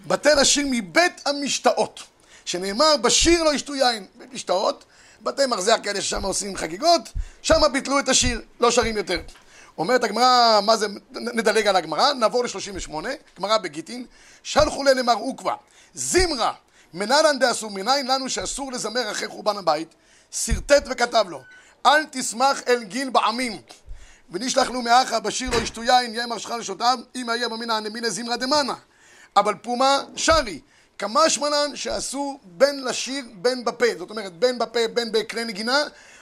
בטל 0.06 0.38
השיר 0.38 0.66
מבית 0.70 1.20
המשתאות, 1.26 2.02
שנאמר 2.44 2.96
בשיר 2.96 3.42
לא 3.42 3.54
ישתו 3.54 3.74
יין. 3.74 4.06
בית 4.18 4.32
משתאות, 4.32 4.84
בתי 5.22 5.46
מרזח 5.46 5.76
כאלה 5.82 6.00
ששם 6.00 6.22
עושים 6.22 6.56
חגיגות, 6.56 7.00
שם 7.42 7.60
ביטלו 7.72 7.98
את 7.98 8.08
השיר, 8.08 8.40
לא 8.60 8.70
שרים 8.70 8.96
יותר. 8.96 9.20
אומרת 9.78 10.04
הגמרא, 10.04 10.60
מה 10.62 10.76
זה, 10.76 10.86
נדלג 11.10 11.66
על 11.66 11.76
הגמרא, 11.76 12.12
נעבור 12.12 12.44
ל-38, 12.44 12.90
גמרא 13.38 13.58
בגיטין, 13.58 14.06
שלחו 14.42 14.84
לה 14.84 14.92
למר 14.92 15.14
עוקבא, 15.14 15.54
זמרה, 15.94 16.52
מנהלן 16.94 17.38
דאסור, 17.38 17.70
מניין 17.70 18.06
לנו 18.06 18.28
שאסור 18.28 18.72
לזמר 18.72 19.10
אחרי 19.10 19.28
חורבן 19.28 19.56
הבית, 19.56 19.94
שרטט 20.30 20.84
וכתב 20.90 21.24
לו, 21.28 21.42
אל 21.86 22.04
תשמח 22.10 22.62
אל 22.68 22.82
גיל 22.82 23.10
בעמים, 23.10 23.60
ונשלח 24.30 24.70
לו 24.70 24.82
מאחה 24.82 25.20
בשיר 25.20 25.50
לא 25.50 25.56
ישתו 25.56 25.82
יין, 25.84 26.14
יהיה 26.14 26.26
מרשך 26.26 26.50
לשותיו, 26.50 26.98
אם 27.14 27.28
היה 27.28 27.48
במינא 27.48 27.72
הנמינא 27.72 28.08
זמרה 28.08 28.36
דמנה. 28.36 28.74
אבל 29.36 29.54
פומה 29.54 30.02
שרי, 30.16 30.60
כמה 30.98 31.30
שמנן 31.30 31.76
שאסור 31.76 32.40
בין 32.44 32.84
לשיר 32.84 33.24
בין 33.34 33.64
בפה, 33.64 33.86
זאת 33.98 34.10
אומרת 34.10 34.32
בין 34.32 34.58
בפה 34.58 34.88
בין 34.94 35.12
בכלי 35.12 35.44
נגינה, 35.44 35.78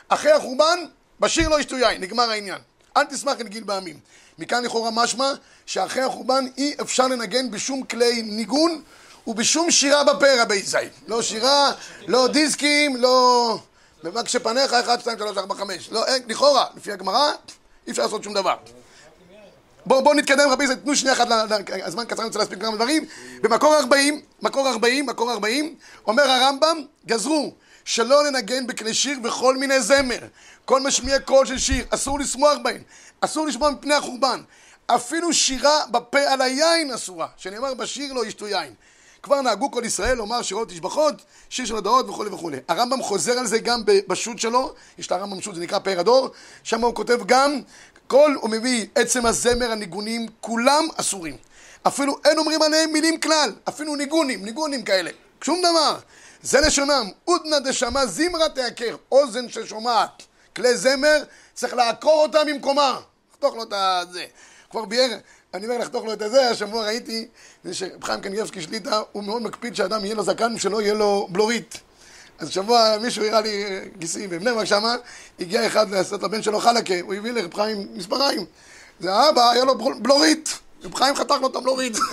אחרי 0.09 0.33
החורבן, 0.33 0.79
בשיר 1.21 1.49
לא 1.49 1.61
ישתו 1.61 1.77
יין, 1.77 2.01
נגמר 2.01 2.31
העניין. 2.31 2.61
אל 2.97 3.05
תשמח 3.05 3.41
אל 3.41 3.49
גיל 3.49 3.65
בעמים. 3.65 3.99
מכאן 4.39 4.65
לכאורה 4.65 4.91
משמע 4.91 5.33
שאחרי 5.67 6.03
החורבן 6.03 6.45
אי 6.59 6.75
אפשר 6.81 7.07
לנגן 7.07 7.51
בשום 7.51 7.83
כלי 7.83 8.23
ניגון 8.23 8.83
ובשום 9.27 9.71
שירה 9.71 10.05
בפה 10.05 10.43
רבי 10.43 10.63
זי. 10.63 10.79
לא 11.07 11.23
שירה, 11.23 11.73
לא 12.07 12.29
דיסקים, 12.29 12.97
לא... 12.97 13.59
מבקשי 14.05 14.39
פניך, 14.39 14.73
1, 14.73 15.01
2, 15.01 15.19
3, 15.19 15.39
4, 15.39 15.55
5. 15.55 15.89
לא, 15.93 16.07
אין, 16.07 16.23
לכאורה, 16.29 16.67
לפי 16.77 16.93
הגמרא, 16.93 17.33
אי 17.87 17.93
אפשר 17.93 18.03
לעשות 18.03 18.25
שום 18.25 18.35
דבר. 18.35 18.55
בואו 19.87 20.05
בוא 20.05 20.15
נתקדם 20.15 20.49
רבי 20.51 20.67
זי, 20.67 20.77
תנו 20.77 20.97
שנייה 20.97 21.15
אחת, 21.15 21.29
הזמן 21.85 22.05
קצר, 22.05 22.23
אני 22.23 22.27
רוצה 22.27 22.39
להספיק 22.39 22.61
כמה 22.61 22.77
דברים. 22.77 23.05
במקור 23.43 23.77
40, 23.77 24.23
מקור 24.43 24.69
40, 24.69 25.07
מקור 25.07 25.33
40, 25.33 25.75
אומר 26.07 26.31
הרמב"ם, 26.31 26.85
גזרו 27.07 27.53
שלא 27.85 28.25
לנגן 28.25 28.67
בכלי 28.67 28.95
שיר 28.95 29.19
וכל 29.25 29.57
מיני 29.57 29.81
זמר. 29.81 30.19
כל 30.65 30.81
משמיע 30.81 31.21
קול 31.21 31.47
של 31.47 31.59
שיר, 31.59 31.85
אסור 31.91 32.19
לשמוח 32.19 32.59
בהן, 32.63 32.83
אסור 33.21 33.47
לשמוע 33.47 33.71
מפני 33.71 33.95
החורבן. 33.95 34.43
אפילו 34.87 35.33
שירה 35.33 35.87
בפה 35.91 36.21
על 36.21 36.41
היין 36.41 36.93
אסורה, 36.93 37.27
שנאמר 37.37 37.75
בשיר 37.75 38.13
לא 38.13 38.27
ישתו 38.27 38.49
יין. 38.49 38.75
כבר 39.23 39.41
נהגו 39.41 39.71
כל 39.71 39.83
ישראל 39.85 40.17
לומר 40.17 40.43
שירות 40.43 40.69
תשבחות, 40.69 41.15
שיר 41.51 41.65
של 41.67 41.77
הדעות 41.77 42.09
וכולי 42.09 42.31
וכולי. 42.31 42.59
הרמב"ם 42.69 43.03
חוזר 43.03 43.33
על 43.33 43.47
זה 43.47 43.59
גם 43.59 43.83
בשו"ת 43.87 44.39
שלו, 44.39 44.75
יש 44.99 45.11
לרמב"ם 45.11 45.41
שו"ת, 45.41 45.55
זה 45.55 45.61
נקרא 45.61 45.79
פאר 45.79 46.01
הדור, 46.01 46.29
שם 46.63 46.85
הוא 46.85 46.95
כותב 46.95 47.19
גם, 47.27 47.61
כל, 48.07 48.35
הוא 48.41 48.51
מביא 48.51 48.87
עצם 48.95 49.27
הזמר, 49.27 49.73
הניגונים, 49.73 50.27
כולם 50.41 50.85
אסורים. 50.97 51.37
אפילו 51.87 52.17
אין 52.25 52.39
אומרים 52.39 52.63
עליהם 52.63 52.93
מילים 52.93 53.21
כלל, 53.21 53.53
אפילו 53.69 53.97
ניגונים, 53.97 54.45
ניגונים 54.45 54.83
כאלה, 54.83 55.11
שום 55.45 55.59
דבר. 55.63 55.99
זה 56.45 56.61
לשונם, 56.61 57.11
עודנא 57.25 57.59
דשמע 57.59 58.07
זמרה 58.07 58.49
תעקר, 58.49 58.97
אוזן 59.13 59.49
ששומעת 59.49 60.23
כלי 60.57 60.77
זמר, 60.77 61.23
צריך 61.55 61.75
לעקור 61.75 62.23
אותה 62.23 62.45
ממקומה, 62.45 63.01
לחתוך 63.31 63.55
לו 63.55 63.63
את 63.63 63.73
הזה. 63.73 64.25
כבר 64.71 64.85
ביאר, 64.85 65.17
אני 65.55 65.67
אומר 65.67 65.79
לחתוך 65.79 66.05
לו 66.05 66.13
את 66.13 66.23
הזה, 66.23 66.51
השבוע 66.51 66.85
ראיתי, 66.85 67.29
שרב 67.73 68.05
חיים 68.05 68.21
קניאבסקי 68.21 68.61
שליטה, 68.63 69.01
הוא 69.13 69.25
מאוד 69.25 69.43
מקפיד 69.43 69.77
שאדם 69.77 70.05
יהיה 70.05 70.15
לו 70.15 70.23
זקן 70.23 70.55
ושלא 70.55 70.83
יהיה 70.83 70.95
לו 70.95 71.29
בלורית. 71.31 71.81
אז 72.39 72.51
שבוע 72.51 72.97
מישהו 73.03 73.25
הראה 73.25 73.41
לי 73.41 73.65
אה, 73.65 73.81
גיסי 73.99 74.27
בבני 74.27 74.53
ברק 74.53 74.65
שמה, 74.65 74.97
הגיע 75.41 75.67
אחד 75.67 75.91
לעשות 75.91 76.23
לבן 76.23 76.43
שלו 76.43 76.61
חלקה, 76.61 76.95
הוא 77.01 77.15
הביא 77.15 77.33
לרב 77.33 77.55
חיים 77.55 77.89
מספריים. 77.95 78.45
זה 79.01 79.13
האבא, 79.15 79.51
היה 79.51 79.65
לו 79.65 79.79
בל- 79.79 79.99
בלורית, 79.99 80.59
רב 80.85 80.95
חיים 80.95 81.17
חתך 81.17 81.35
לו 81.41 81.49
את 81.49 81.57
הבלורית. 81.57 81.97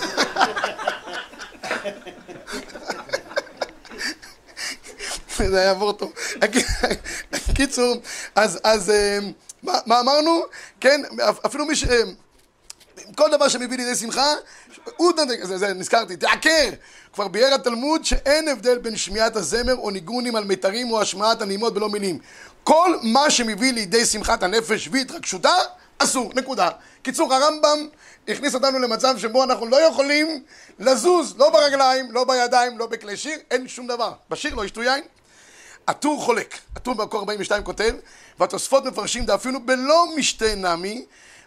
זה 5.52 5.60
היה 5.60 5.70
עבור 5.70 5.92
טוב. 5.92 6.12
קיצור, 7.54 7.96
אז, 8.34 8.58
אז 8.64 8.90
אה, 8.90 9.18
מה, 9.62 9.78
מה 9.86 10.00
אמרנו? 10.00 10.42
כן, 10.80 11.02
אפילו 11.46 11.66
מי 11.66 11.76
ש... 11.76 11.84
אה, 11.84 12.02
כל 13.16 13.30
דבר 13.30 13.48
שמביא 13.48 13.76
לידי 13.76 13.94
שמחה, 13.94 14.34
הוא, 14.96 15.12
זה, 15.42 15.58
זה 15.58 15.74
נזכרתי, 15.74 16.16
תעקר! 16.16 16.70
כבר 17.12 17.28
ביאר 17.28 17.54
התלמוד 17.54 18.04
שאין 18.04 18.48
הבדל 18.48 18.78
בין 18.78 18.96
שמיעת 18.96 19.36
הזמר 19.36 19.76
או 19.76 19.90
ניגונים 19.90 20.36
על 20.36 20.44
מיתרים 20.44 20.90
או 20.90 21.00
השמעת 21.00 21.42
הנעימות 21.42 21.74
בלא 21.74 21.88
מילים. 21.88 22.18
כל 22.64 22.98
מה 23.02 23.30
שמביא 23.30 23.72
לידי 23.72 24.06
שמחת 24.06 24.42
הנפש 24.42 24.88
והתרגשותה, 24.92 25.54
אסור, 25.98 26.32
נקודה. 26.34 26.68
קיצור, 27.02 27.34
הרמב"ם 27.34 27.88
הכניס 28.28 28.54
אותנו 28.54 28.78
למצב 28.78 29.18
שבו 29.18 29.44
אנחנו 29.44 29.66
לא 29.66 29.76
יכולים 29.76 30.42
לזוז, 30.78 31.34
לא 31.38 31.50
ברגליים, 31.50 32.12
לא 32.12 32.24
בידיים, 32.24 32.78
לא 32.78 32.86
בכלי 32.86 33.16
שיר, 33.16 33.38
אין 33.50 33.68
שום 33.68 33.86
דבר. 33.86 34.12
בשיר 34.30 34.54
לא 34.54 34.64
ישתו 34.64 34.82
יין. 34.82 35.04
הטור 35.88 36.22
חולק, 36.22 36.58
הטור 36.76 36.94
במקור 36.94 37.20
42 37.20 37.62
כותב, 37.62 37.94
והתוספות 38.38 38.84
מפרשים 38.84 39.24
דאפילו 39.24 39.60
בלא 39.60 40.06
משתה 40.16 40.54
נמי, 40.54 41.04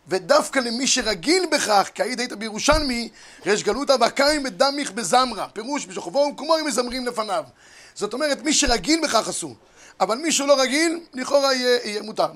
ודווקא 0.07 0.59
למי 0.59 0.87
שרגיל 0.87 1.45
בכך, 1.51 1.89
כי 1.93 2.03
היית 2.03 2.33
בירושלמי, 2.33 3.09
ריש 3.45 3.63
גלותא 3.63 3.95
והקיים 3.99 4.43
בדמיך 4.43 4.91
בזמרה, 4.91 5.47
פירוש 5.53 5.85
בשוכבו 5.85 6.37
כמו 6.37 6.57
אם 6.57 6.65
מזמרים 6.65 7.05
לפניו. 7.07 7.43
זאת 7.95 8.13
אומרת, 8.13 8.41
מי 8.43 8.53
שרגיל 8.53 8.99
בכך 9.03 9.27
אסור, 9.27 9.55
אבל 9.99 10.17
מי 10.17 10.31
שלא 10.31 10.61
רגיל, 10.61 10.99
לכאורה 11.13 11.53
יהיה, 11.53 11.79
יהיה 11.83 12.01
מותר. 12.01 12.29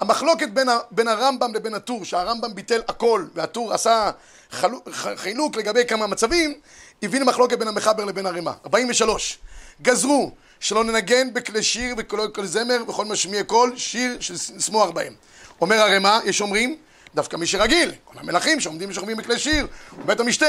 המחלוקת 0.00 0.48
בין, 0.48 0.68
ה, 0.68 0.78
בין 0.90 1.08
הרמב"ם 1.08 1.54
לבין 1.54 1.74
הטור, 1.74 2.04
שהרמב"ם 2.04 2.54
ביטל 2.54 2.80
הכל, 2.88 3.24
והטור 3.34 3.74
עשה 3.74 4.10
חלו, 4.50 4.80
ח, 4.92 5.06
חילוק 5.16 5.56
לגבי 5.56 5.86
כמה 5.86 6.06
מצבים, 6.06 6.54
הביא 7.02 7.20
למחלוקת 7.20 7.58
בין 7.58 7.68
המחבר 7.68 8.04
לבין 8.04 8.26
הרמ"א. 8.26 8.52
43. 8.64 9.38
גזרו 9.82 10.30
שלא 10.60 10.84
ננגן 10.84 11.34
בכלי 11.34 11.62
שיר 11.62 11.94
וכלי 11.98 12.22
כל 12.34 12.46
זמר 12.46 12.82
וכל 12.88 13.04
משמיע 13.04 13.44
קול, 13.44 13.72
שיר 13.76 14.16
שנשמוח 14.20 14.90
בהם. 14.90 15.14
אומר 15.60 15.76
הרמ"א, 15.76 16.18
יש 16.24 16.40
אומרים, 16.40 16.76
דווקא 17.14 17.36
מי 17.36 17.46
שרגיל, 17.46 17.92
כל 18.04 18.18
המלכים 18.18 18.60
שעומדים 18.60 18.90
ושוכבים 18.90 19.16
בכלי 19.16 19.38
שיר, 19.38 19.66
ובית 19.98 20.20
המשתה. 20.20 20.46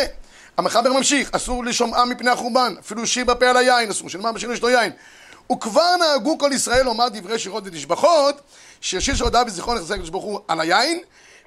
המחבר 0.57 0.93
ממשיך, 0.93 1.29
אסור 1.31 1.65
לשומעה 1.65 2.05
מפני 2.05 2.29
החורבן, 2.29 2.75
אפילו 2.79 3.07
שיר 3.07 3.25
בפה 3.25 3.49
על 3.49 3.57
היין, 3.57 3.89
אסור 3.89 4.09
שנאמר 4.09 4.31
בשיר 4.31 4.51
יש 4.51 4.61
לו 4.61 4.69
יין. 4.69 4.91
וכבר 5.51 5.95
נהגו 5.99 6.37
כל 6.37 6.49
ישראל 6.53 6.85
לומר 6.85 7.07
דברי 7.09 7.39
שירות 7.39 7.63
ותשבחות, 7.65 8.41
ששיר 8.81 9.15
שהודעה 9.15 9.43
בזיכרון 9.43 9.77
יחזק 9.77 9.93
הקדוש 9.95 10.09
ברוך 10.09 10.23
הוא 10.23 10.39
על 10.47 10.61
היין, 10.61 11.01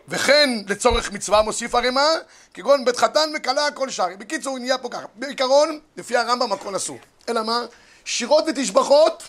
וכן 0.08 0.50
לצורך 0.68 1.12
מצווה 1.12 1.42
מוסיף 1.42 1.74
הרמ"א, 1.74 2.06
כגון 2.54 2.84
בית 2.84 2.96
חתן 2.96 3.30
וכלה 3.36 3.70
כל 3.70 3.90
שרי. 3.90 4.16
בקיצור, 4.16 4.58
נהיה 4.58 4.78
פה 4.78 4.88
ככה. 4.88 5.06
בעיקרון, 5.14 5.78
לפי 5.96 6.16
הרמב"ם 6.16 6.52
הכל 6.52 6.76
אסור. 6.76 6.98
אלא 7.28 7.42
מה? 7.42 7.64
שירות 8.04 8.44
ותשבחות, 8.46 9.22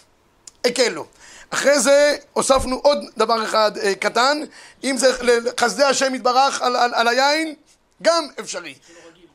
הקלו. 0.65 1.05
אחרי 1.49 1.79
זה 1.79 2.17
הוספנו 2.33 2.75
עוד 2.75 2.97
דבר 3.17 3.43
אחד 3.43 3.77
אה, 3.77 3.95
קטן, 3.95 4.41
אם 4.83 4.97
זה 4.97 5.11
לחסדי 5.21 5.83
השם 5.83 6.15
יתברך 6.15 6.61
על, 6.61 6.75
על, 6.75 6.93
על 6.93 7.07
היין, 7.07 7.55
גם 8.01 8.27
אפשרי. 8.39 8.75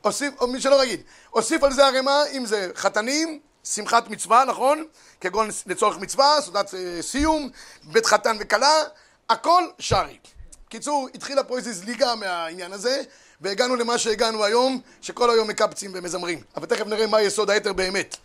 הוסיף, 0.01 0.33
או 0.41 0.47
מי 0.47 0.61
שלא 0.61 0.81
רגיל. 0.81 0.99
הוסיף 1.29 1.63
על 1.63 1.73
זה 1.73 1.85
הרמ"א, 1.85 2.23
אם 2.31 2.45
זה 2.45 2.69
חתנים, 2.75 3.39
שמחת 3.63 4.09
מצווה, 4.09 4.45
נכון? 4.45 4.85
כגון 5.21 5.49
לצורך 5.65 5.97
מצווה, 5.97 6.41
סעודת 6.41 6.73
אה, 6.73 7.01
סיום, 7.01 7.49
בית 7.83 8.05
חתן 8.05 8.37
וכלה, 8.39 8.83
הכל 9.29 9.63
שרי. 9.79 10.17
קיצור, 10.69 11.09
התחילה 11.15 11.43
פה 11.43 11.57
איזו 11.57 11.71
זליגה 11.73 12.15
מהעניין 12.15 12.73
הזה, 12.73 13.01
והגענו 13.41 13.75
למה 13.75 13.97
שהגענו 13.97 14.43
היום, 14.43 14.81
שכל 15.01 15.29
היום 15.29 15.47
מקפצים 15.47 15.91
ומזמרים. 15.93 16.41
אבל 16.57 16.65
תכף 16.65 16.85
נראה 16.85 17.07
מה 17.07 17.21
יסוד 17.21 17.49
היתר 17.49 17.73
באמת. 17.73 18.17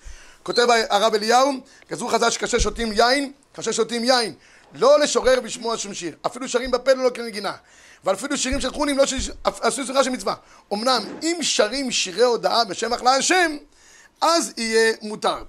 כותב 0.43 0.67
הרב 0.91 1.15
אליהו, 1.15 1.53
כזו 1.89 2.09
חז"ל 2.09 2.31
שכאשר 2.31 2.59
שותים 2.59 2.93
יין, 2.93 3.33
כאשר 3.55 3.73
שותים 3.73 4.05
יין, 4.05 4.35
לא 4.75 5.01
לשורר 5.01 5.39
ולשמוע 5.43 5.77
שום 5.79 5.95
שיר. 5.95 6.17
אפילו 6.27 6.49
שרים 6.49 6.71
בפה 6.71 6.93
לא 6.93 7.11
כנגינה. 7.15 7.53
ואפילו 8.05 8.37
שירים 8.37 8.61
של 8.61 8.71
חונים 8.71 8.99
לא 8.99 9.07
ש- 9.07 9.31
עשו 9.45 9.85
סליחה 9.87 10.05
של 10.05 10.11
מצווה. 10.11 10.35
אמנם 10.73 11.03
אם 11.23 11.39
שרים 11.43 11.91
שירי 11.91 12.23
הודאה 12.23 12.65
בשם 12.65 12.93
אחלה 12.93 13.15
השם, 13.15 13.57
אז 14.21 14.53
יהיה 14.57 14.93
מותר. 15.03 15.43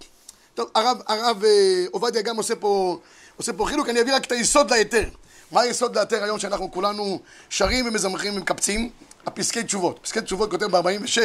טוב, 0.53 0.69
הרב, 0.75 0.97
הרב 1.07 1.43
אה, 1.43 1.85
עובדיה 1.91 2.21
גם 2.21 2.37
עושה 2.37 2.55
פה, 2.55 2.99
עושה 3.37 3.53
פה 3.53 3.65
חילוק, 3.65 3.89
אני 3.89 4.01
אביא 4.01 4.15
רק 4.15 4.25
את 4.25 4.31
היסוד 4.31 4.71
להיתר. 4.71 5.09
מה 5.51 5.61
היסוד 5.61 5.95
להיתר 5.97 6.23
היום 6.23 6.39
שאנחנו 6.39 6.71
כולנו 6.71 7.19
שרים 7.49 7.87
ומזמחים 7.87 8.35
ומקפצים? 8.35 8.89
הפסקי 9.25 9.63
תשובות. 9.63 9.99
פסקי 10.01 10.21
תשובות 10.21 10.51
כותב 10.51 10.65
ב-46, 10.77 11.19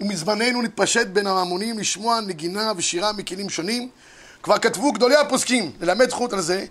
ומזמננו 0.00 0.62
נתפשט 0.62 1.06
בין 1.06 1.26
ההמונים 1.26 1.78
לשמוע 1.78 2.20
נגינה 2.20 2.72
ושירה 2.76 3.12
מכלים 3.12 3.50
שונים. 3.50 3.88
כבר 4.42 4.58
כתבו 4.58 4.92
גדולי 4.92 5.16
הפוסקים 5.16 5.72
ללמד 5.80 6.10
זכות 6.10 6.32
על 6.32 6.40
זה, 6.40 6.64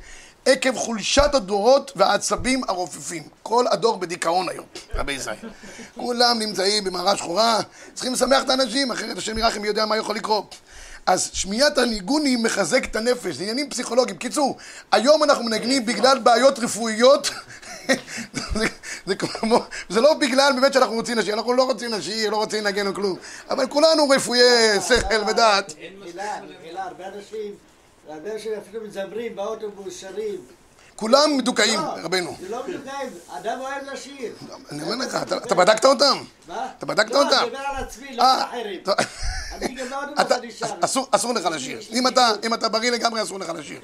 עקב 0.46 0.76
חולשת 0.76 1.30
הדורות 1.34 1.92
והעצבים 1.96 2.62
הרופפים. 2.68 3.24
כל 3.44 3.66
הדור 3.72 3.98
בדיכאון 3.98 4.50
היום, 4.50 4.66
רבי 4.96 5.14
ישראל. 5.14 5.36
כולם 5.96 6.40
נמצאים 6.40 6.84
במערה 6.84 7.18
שחורה, 7.18 7.60
צריכים 7.94 8.14
לשמח 8.14 8.44
את 8.44 8.50
האנשים, 8.50 8.92
אחרת 8.92 9.18
השם 9.18 9.38
ירחם 9.38 9.62
מי 9.62 9.68
יודע 9.68 9.86
מה 9.86 9.98
יכול 9.98 10.16
לקרות. 10.16 10.56
אז 11.06 11.30
שמיעת 11.34 11.78
הניגונים 11.78 12.44
מחזק 12.44 12.86
את 12.86 12.96
הנפש, 12.96 13.36
זה 13.36 13.44
עניינים 13.44 13.70
פסיכולוגיים. 13.70 14.18
קיצור, 14.18 14.58
היום 14.92 15.24
אנחנו 15.24 15.44
מנגנים 15.44 15.86
בגלל 15.86 16.20
בעיות 16.20 16.60
רפואיות, 16.60 17.30
זה, 19.06 19.16
כמו, 19.16 19.60
זה 19.90 20.02
לא 20.02 20.14
בגלל 20.14 20.52
באמת 20.56 20.74
שאנחנו 20.74 20.96
רוצים 20.96 21.18
לשיר, 21.18 21.34
אנחנו 21.34 21.54
לא 21.54 21.64
רוצים 21.64 21.92
לשיר, 21.92 22.30
לא 22.30 22.38
רוצים 22.38 22.64
לנגן 22.64 22.88
או 22.88 22.94
כלום, 22.94 23.18
אבל 23.50 23.68
כולנו 23.68 24.10
רפויי 24.10 24.82
שכל 24.88 25.30
ודעת. 25.30 25.74
מילה, 26.04 26.40
מילה, 26.64 26.84
הרבה 26.84 27.08
אנשים, 27.08 27.54
הרבה 28.10 28.34
אנשים 28.34 28.52
אפילו 28.54 28.84
מזמרים 28.88 29.36
באוטובוס, 29.36 30.02
שרים. 30.02 30.42
כולם 30.96 31.38
מדוכאים, 31.38 31.80
לא, 31.80 31.94
רבנו. 32.04 32.36
זה 32.42 32.50
לא 32.50 32.64
מדוכאים, 32.68 33.10
אדם 33.30 33.60
אוהב 33.60 33.84
לשיר. 33.94 34.34
אני 34.72 34.84
אומר 34.84 34.96
לך, 35.06 35.16
אתה, 35.22 35.56
בדקת 35.56 35.86
אותם? 35.86 36.18
מה? 36.48 36.68
אתה 36.78 36.86
בדקת 36.86 37.12
לא, 37.12 37.24
אותם? 37.24 37.36
אני 37.38 37.46
מדבר 37.46 37.58
על 37.60 37.84
עצמי, 37.84 38.16
לא 38.16 38.24
אה, 38.24 38.34
על 38.36 38.42
אחרים. 38.42 38.82
אני 39.52 39.76
אתה- 40.22 40.36
אני 40.36 40.52
שר. 40.60 40.66
אסור, 41.12 41.34
לך 41.34 41.46
לשיר. 41.46 41.80
אם 41.92 42.08
אתה, 42.08 42.30
אם 42.46 42.54
אתה 42.54 42.70
בריא 42.70 42.92
לגמרי, 42.92 43.24
אסור 43.24 43.40
לך 43.40 43.50
לשיר. 43.56 43.80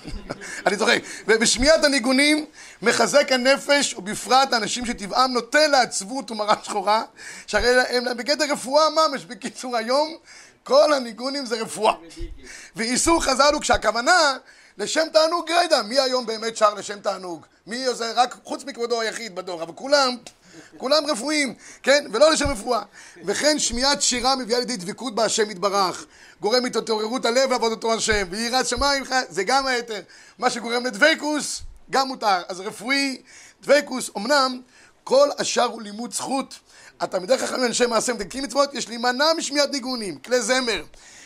אני 0.66 0.76
צוחק. 0.76 0.98
ובשמיעת 1.28 1.84
הניגונים 1.84 2.46
מחזק 2.82 3.32
הנפש, 3.32 3.94
ובפרט 3.94 4.52
האנשים 4.52 4.86
שטבעם 4.86 5.32
נוטה 5.32 5.66
לעצבות 5.66 6.30
ומרה 6.30 6.54
שחורה, 6.62 7.02
שהרי 7.46 7.80
הם 7.96 8.04
בגדר 8.16 8.44
רפואה 8.52 8.84
ממש. 8.90 9.24
בקיצור, 9.24 9.76
היום 9.76 10.16
כל 10.64 10.92
הניגונים 10.92 11.46
זה 11.46 11.60
רפואה. 11.62 11.94
ואיסור 12.76 13.22
חז"ל 13.24 13.50
הוא 13.52 13.60
כשהכוונה 13.60 14.36
לשם 14.78 15.06
תענוג 15.12 15.46
גרידא. 15.48 15.82
מי 15.82 16.00
היום 16.00 16.26
באמת 16.26 16.56
שר 16.56 16.74
לשם 16.74 17.00
תענוג? 17.00 17.46
מי 17.66 17.86
עושה 17.86 18.12
רק, 18.12 18.36
חוץ 18.44 18.64
מכבודו 18.64 19.00
היחיד 19.00 19.34
בדור, 19.34 19.62
אבל 19.62 19.72
כולם... 19.72 20.16
כולם 20.76 21.06
רפואיים, 21.06 21.54
כן? 21.82 22.04
ולא 22.12 22.32
לשם 22.32 22.48
רפואה. 22.48 22.82
וכן 23.24 23.58
שמיעת 23.58 24.02
שירה 24.02 24.36
מביאה 24.36 24.58
לידי 24.58 24.76
דבקות 24.76 25.14
בהשם 25.14 25.50
יתברך. 25.50 26.06
גורמת 26.40 26.76
התעוררות 26.76 27.24
הלב 27.24 27.50
לעבוד 27.50 27.72
אותו 27.72 27.94
השם. 27.94 28.26
ויראת 28.30 28.66
שמיים, 28.66 29.04
זה 29.28 29.44
גם 29.44 29.66
היתר. 29.66 30.00
מה 30.38 30.50
שגורם 30.50 30.86
לדבקוס, 30.86 31.62
גם 31.90 32.08
מותר. 32.08 32.42
אז 32.48 32.60
רפואי, 32.60 33.22
דבקוס, 33.62 34.10
אמנם 34.16 34.60
כל 35.04 35.28
השאר 35.38 35.64
הוא 35.64 35.82
לימוד 35.82 36.12
זכות. 36.12 36.54
התלמידי 37.00 37.38
חכמים 37.38 37.64
אנשי 37.64 37.86
מעשה 37.86 38.12
מדקקים 38.12 38.44
מצוות, 38.44 38.74
יש 38.74 38.88
להימנע 38.88 39.24
משמיעת 39.36 39.70
ניגונים, 39.70 40.18
כלי 40.18 40.42
זמר. 40.42 40.82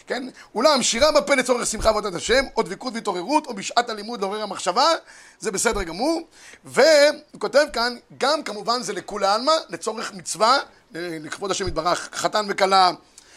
כן? 0.07 0.29
אולם 0.55 0.83
שירה 0.83 1.13
בפה 1.13 1.35
לצורך 1.35 1.67
שמחה 1.67 1.89
ועבודת 1.89 2.15
השם, 2.15 2.45
או 2.57 2.63
דבקות 2.63 2.95
והתעוררות, 2.95 3.47
או 3.47 3.55
בשעת 3.55 3.91
הלימוד 3.91 4.21
לעורר 4.21 4.43
המחשבה, 4.43 4.89
זה 5.41 5.51
בסדר 5.51 5.83
גמור. 5.83 6.21
והוא 6.65 6.81
כותב 7.39 7.67
כאן, 7.73 7.97
גם 8.19 8.43
כמובן 8.43 8.83
זה 8.83 8.93
לכולי 8.93 9.27
עלמא, 9.27 9.53
לצורך 9.69 10.15
מצווה, 10.15 10.59
לכבוד 10.93 11.51
השם 11.51 11.69
יתברך, 11.69 12.09
חתן 12.13 12.47
וכלה, 12.49 12.91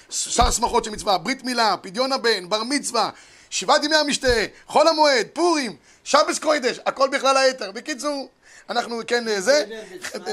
שאר 0.09 0.51
שמחות 0.51 0.83
של 0.83 0.91
מצווה, 0.91 1.17
ברית 1.17 1.43
מילה, 1.43 1.75
פדיון 1.81 2.11
הבן, 2.11 2.49
בר 2.49 2.63
מצווה, 2.63 3.09
שבעת 3.49 3.83
ימי 3.83 3.95
המשתה, 3.95 4.45
חול 4.67 4.87
המועד, 4.87 5.27
פורים, 5.33 5.75
שבס 6.03 6.39
קוידש, 6.39 6.79
הכל 6.85 7.09
בכלל 7.09 7.37
היתר. 7.37 7.71
בקיצור, 7.71 8.29
אנחנו 8.69 8.99
כן 9.07 9.39
זה, 9.39 9.65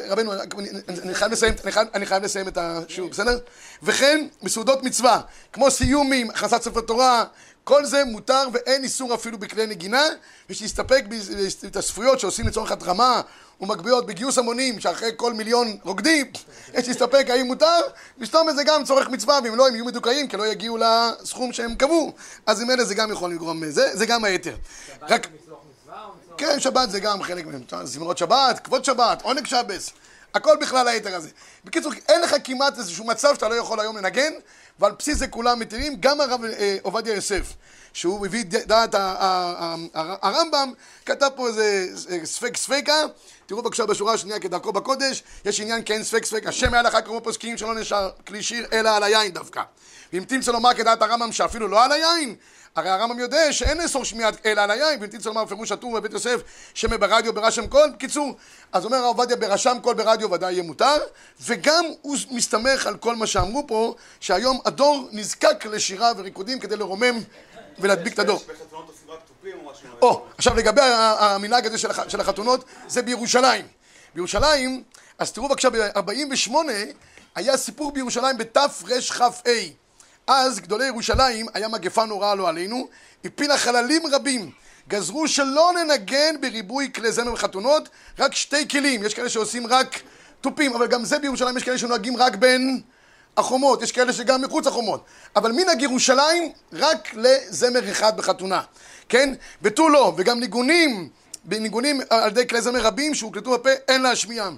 רבנו, 0.09 0.33
אני- 0.33 1.15
חייב 1.15 1.33
לסיים, 1.33 1.55
אני 1.95 2.07
חייב- 2.07 2.25
לסיים 2.25 2.49
את 2.49 2.59
השיעור, 2.61 3.11
בסדר? 3.11 3.39
וכן 3.83 4.27
בסעודות 4.43 4.83
מצווה, 4.83 5.21
כמו 5.53 5.71
סיומים, 5.71 6.31
הכנסת 6.31 6.63
ספר 6.63 6.81
תורה, 6.81 7.25
כל 7.65 7.85
זה 7.85 8.05
מותר 8.05 8.49
ואין 8.53 8.83
איסור 8.85 9.15
אפילו 9.15 9.39
בכלי 9.39 9.67
נגינה, 9.67 10.05
ושתסתפק 10.51 11.05
בהתאספויות 11.63 12.21
שעושים 12.21 12.47
לצורך 12.47 12.73
התרמה 12.73 13.21
ומגביות 13.61 14.07
בגיוס 14.07 14.39
המונים, 14.39 14.81
שאחרי 14.81 15.11
כל 15.17 15.33
מיליון 15.33 15.77
רוקדים, 15.83 16.27
יש 16.75 16.89
להסתפק 16.89 17.27
האם 17.31 17.47
מותר, 17.47 17.81
את 18.51 18.57
זה 18.57 18.65
גם 18.65 18.85
צורך 18.85 19.09
מצווה, 19.09 19.39
ואם 19.45 19.55
לא 19.57 19.69
הם 19.69 19.75
יהיו 19.75 19.85
מדוכאים, 19.85 20.29
כי 20.29 20.37
לא 20.37 20.47
יגיעו 20.47 20.79
לסכום 20.79 21.53
שהם 21.53 21.75
קבעו, 21.75 22.13
אז 22.47 22.61
עם 22.61 22.71
אלה 22.71 22.85
זה 22.85 22.95
גם 22.95 23.13
יכול 23.13 23.31
לגרום, 23.31 23.71
זה, 23.71 23.97
זה 23.97 24.07
גם 24.07 24.25
היתר. 24.25 24.57
רק... 25.03 25.27
כן, 26.39 26.61
שבת 26.61 26.91
זה 26.91 27.01
גם 27.01 27.23
חלק 27.23 27.47
מהם. 27.47 27.63
זמרות 27.85 28.19
שבת, 28.19 28.59
כבוד 28.65 28.85
שבת, 28.85 29.23
עונג 29.23 29.47
שבס. 29.47 29.91
הכל 30.35 30.57
בכלל 30.61 30.89
היתר 30.89 31.15
הזה. 31.15 31.29
בקיצור, 31.65 31.93
אין 32.09 32.21
לך 32.21 32.35
כמעט 32.45 32.79
איזשהו 32.79 33.05
מצב 33.05 33.35
שאתה 33.35 33.49
לא 33.49 33.55
יכול 33.55 33.81
היום 33.81 33.97
לנגן, 33.97 34.33
ועל 34.79 34.93
בסיס 34.99 35.19
זה 35.19 35.27
כולם 35.27 35.59
מתירים. 35.61 35.97
גם 36.01 36.21
הרב 36.21 36.45
אה, 36.45 36.77
עובדיה 36.83 37.15
יוסף, 37.15 37.53
שהוא 37.93 38.27
הביא 38.27 38.45
ד- 38.45 38.57
דעת 38.69 38.95
הרמב"ם, 39.95 40.73
כתב 41.07 41.29
פה 41.37 41.49
איזה 41.49 41.87
אה, 42.11 42.27
ספק 42.27 42.57
ספיקא. 42.57 43.03
תראו 43.47 43.63
בבקשה 43.63 43.87
בשורה 43.87 44.15
השנייה 44.15 44.39
כדרכו 44.41 44.73
בקודש, 44.73 45.23
יש 45.45 45.61
עניין 45.61 45.83
כן 45.85 46.03
ספק 46.05 46.25
ספק, 46.25 46.47
שמא 46.47 46.73
הלכה 46.75 46.97
כמו 47.05 47.21
פוסקים 47.23 47.59
שלא 47.59 47.75
נאסר 47.75 48.11
כלי 48.27 48.43
שיר 48.43 48.67
אלא 48.73 48.91
על 48.97 49.03
היין 49.03 49.33
דווקא. 49.33 49.63
ואם 50.13 50.25
תמצא 50.25 50.53
לומר 50.53 50.75
כדעת 50.75 51.03
הרמב"ם 51.03 51.33
שאפילו 51.33 51.69
לא 51.69 51.85
על 51.85 51.93
היין, 51.93 52.35
הרי 52.77 52.89
הרמב"ם 52.89 53.19
יודע 53.19 53.53
שאין 53.53 53.79
לאסור 53.79 54.05
שמיעת 54.05 54.47
אלא 54.47 54.61
על 54.61 54.71
היין, 54.71 55.01
ואם 55.01 55.09
תרצה 55.09 55.29
לומר 55.29 55.45
בפירוש 55.45 55.73
הטור 55.73 55.95
בבית 55.95 56.13
יוסף, 56.13 56.41
שמא 56.75 56.97
ברדיו 56.97 57.33
ברשם 57.33 57.67
קול, 57.67 57.91
בקיצור, 57.95 58.37
אז 58.73 58.85
אומר 58.85 58.97
הרב 58.97 59.07
עובדיה 59.07 59.37
ברשם 59.37 59.77
קול 59.83 59.95
ברדיו 59.95 60.31
ודאי 60.31 60.53
יהיה 60.53 60.63
מותר, 60.63 60.97
וגם 61.41 61.85
הוא 62.03 62.17
מסתמך 62.31 62.87
על 62.87 62.97
כל 62.97 63.17
מה 63.17 63.27
שאמרו 63.27 63.67
פה, 63.67 63.95
שהיום 64.21 64.61
הדור 64.65 65.09
נזקק 65.13 65.67
לשירה 65.67 66.13
וריקודים 66.17 66.59
כדי 66.59 66.77
לרומם 66.77 67.21
ולהדביק 67.79 68.15
את 68.15 68.19
הדור. 68.19 68.41
או 70.03 70.25
עכשיו 70.39 70.57
לגבי 70.57 70.83
המנהג 71.19 71.67
הזה 71.67 71.79
של 72.09 72.21
החתונות, 72.21 72.65
זה 72.89 73.03
בירושלים. 73.03 73.67
בירושלים, 74.15 74.83
אז 75.19 75.33
תראו 75.33 75.49
בבקשה, 75.49 75.71
ב-48 75.71 76.55
היה 77.35 77.57
סיפור 77.57 77.93
בירושלים 77.93 78.39
בתרכ"ה. 78.39 79.86
אז 80.27 80.61
גדולי 80.61 80.87
ירושלים, 80.87 81.47
היה 81.55 81.69
מגפה 81.69 82.05
נוראה 82.05 82.35
לא 82.35 82.49
עלינו, 82.49 82.89
הפילה 83.25 83.59
חללים 83.59 84.03
רבים. 84.13 84.51
גזרו 84.89 85.29
שלא 85.29 85.73
ננגן 85.77 86.41
בריבוי 86.41 86.91
כלי 86.95 87.13
זמר 87.13 87.33
וחתונות, 87.33 87.89
רק 88.19 88.35
שתי 88.35 88.69
כלים. 88.69 89.05
יש 89.05 89.15
כאלה 89.15 89.29
שעושים 89.29 89.67
רק 89.67 90.01
תופים, 90.41 90.75
אבל 90.75 90.87
גם 90.87 91.05
זה 91.05 91.19
בירושלים, 91.19 91.57
יש 91.57 91.63
כאלה 91.63 91.79
שנוהגים 91.79 92.17
רק 92.17 92.37
בין 92.37 92.81
החומות, 93.37 93.83
יש 93.83 93.93
כאלה 93.93 94.13
שגם 94.13 94.43
מחוץ 94.43 94.67
לחומות. 94.67 95.05
אבל 95.37 95.53
מנהג 95.53 95.83
ירושלים, 95.83 96.53
רק 96.73 97.15
לזמר 97.15 97.91
אחד 97.91 98.17
בחתונה. 98.17 98.63
כן? 99.09 99.35
ותו 99.63 99.89
לא, 99.89 100.15
וגם 100.17 100.41
ניגונים, 100.41 101.09
בניגונים 101.45 102.01
על 102.11 102.31
ידי 102.31 102.49
כלי 102.49 102.63
זמר 102.63 102.81
רבים 102.81 103.15
שהוקלטו 103.15 103.51
בפה, 103.51 103.71
אין 103.89 104.03
להשמיעם. 104.03 104.57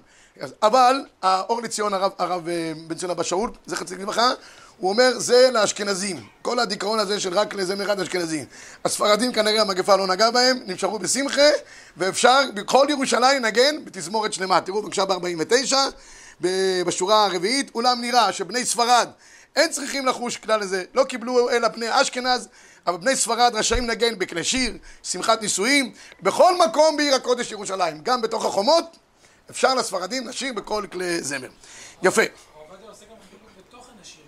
אבל 0.62 1.04
האור 1.22 1.62
לציון, 1.62 1.94
הרב, 1.94 2.12
הרב 2.18 2.48
אה, 2.48 2.72
בן 2.86 2.94
ציון 2.94 3.10
אבא 3.10 3.22
שאול, 3.22 3.50
זכר 3.66 3.84
צדיק 3.84 4.00
לברכה, 4.00 4.30
הוא 4.78 4.90
אומר, 4.90 5.18
זה 5.18 5.50
לאשכנזים. 5.52 6.26
כל 6.42 6.58
הדיכאון 6.58 6.98
הזה 6.98 7.20
של 7.20 7.38
רק 7.38 7.54
לזמר 7.54 7.84
אחד 7.84 8.00
אשכנזים. 8.00 8.44
הספרדים 8.84 9.32
כנראה 9.32 9.60
המגפה 9.60 9.96
לא 9.96 10.06
נגעה 10.06 10.30
בהם, 10.30 10.58
נמשכו 10.66 10.98
בשמחה, 10.98 11.48
ואפשר 11.96 12.40
בכל 12.54 12.86
ירושלים 12.90 13.42
לנגן 13.42 13.84
בתזמורת 13.84 14.32
שלמה. 14.32 14.60
תראו 14.60 14.82
בבקשה 14.82 15.04
ב-49, 15.04 15.74
בשורה 16.86 17.24
הרביעית, 17.24 17.70
אולם 17.74 18.00
נראה 18.00 18.32
שבני 18.32 18.64
ספרד 18.64 19.08
אין 19.56 19.70
צריכים 19.70 20.06
לחוש 20.06 20.36
כלל 20.36 20.60
לזה, 20.60 20.84
לא 20.94 21.04
קיבלו 21.04 21.50
אלא 21.50 21.68
בני 21.68 22.00
אשכנז, 22.00 22.48
אבל 22.86 22.96
בני 22.96 23.16
ספרד 23.16 23.54
רשאים 23.54 23.88
לנגן 23.88 24.18
בכלי 24.18 24.44
שיר, 24.44 24.72
שמחת 25.02 25.42
נישואים, 25.42 25.92
בכל 26.22 26.54
מקום 26.66 26.96
בעיר 26.96 27.14
הקודש 27.14 27.52
ירושלים, 27.52 28.00
גם 28.02 28.22
בתוך 28.22 28.44
החומות, 28.44 28.96
אפשר 29.50 29.74
לספרדים 29.74 30.28
לשיר 30.28 30.52
בכל 30.52 30.84
כלי 30.92 31.22
זמר. 31.22 31.48
יפה. 32.02 32.22
הרב 32.22 32.30
עובדיה 32.70 32.88
עושה 32.88 33.04
גם 33.04 33.16
חילוק 33.30 33.50
בתוכן 33.58 33.92
השירים. 34.02 34.26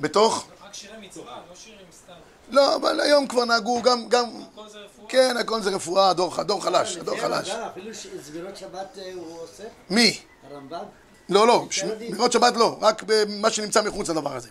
בתוך? 0.00 0.46
רק 0.64 0.74
שירי 0.74 0.92
מצווה, 1.00 1.40
לא 1.50 1.56
שירים 1.56 1.86
סתם. 1.92 2.12
לא, 2.50 2.76
אבל 2.76 3.00
היום 3.00 3.26
כבר 3.26 3.44
נהגו 3.44 3.82
גם, 3.82 4.08
גם, 4.08 4.30
כל 4.54 4.68
זה 4.68 4.78
רפואה. 4.78 5.08
כן, 5.08 5.36
הכל 5.36 5.62
זה 5.62 5.70
רפואה, 5.70 6.10
הדור, 6.10 6.34
חלש, 6.34 6.96
הדור 6.96 7.20
חלש. 7.20 7.50
הרמב"ם, 7.50 7.68
אפילו 7.72 7.94
שזמירות 7.94 8.56
שבת 8.56 8.98
אה, 8.98 9.10
הוא 9.14 9.40
עושה, 9.40 9.64
מי? 9.90 10.20
הרמב"ם. 10.50 10.84
לא, 11.28 11.46
לא. 11.46 11.66
שמירות 11.70 12.32
שבת 12.32 12.56
לא, 12.56 12.78
רק 12.80 13.02
במה 13.06 13.50
שנמצא 13.50 13.82
מחוץ 13.82 14.08
לדבר 14.08 14.36
הזה. 14.36 14.48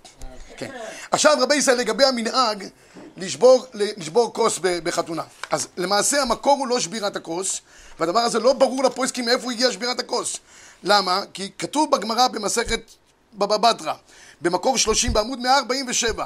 כן. 0.58 0.72
עכשיו 1.12 1.38
רבי 1.42 1.56
ישראל 1.56 1.78
לגבי 1.78 2.04
המנהג 2.04 2.68
לשבור, 3.18 3.66
לשבור 3.74 4.34
כוס 4.34 4.60
בחתונה. 4.62 5.24
אז 5.52 5.68
למעשה 5.78 6.22
המקור 6.22 6.58
הוא 6.58 6.68
לא 6.68 6.80
שבירת 6.80 7.16
הכוס, 7.16 7.62
והדבר 8.00 8.20
הזה 8.20 8.40
לא 8.40 8.54
ברור 8.54 8.84
לפויסקים 8.84 9.26
מאיפה 9.26 9.52
הגיעה 9.52 9.72
שבירת 9.72 10.00
הכוס. 10.00 10.38
למה? 10.84 11.22
כי 11.34 11.52
כתוב 11.58 11.92
בגמרא 11.92 12.28
במסכת 12.28 12.82
בבא 13.34 13.58
בתרא, 13.58 13.94
במקור 14.42 14.78
30 14.78 15.14
בעמוד 15.14 15.40
147. 15.40 16.26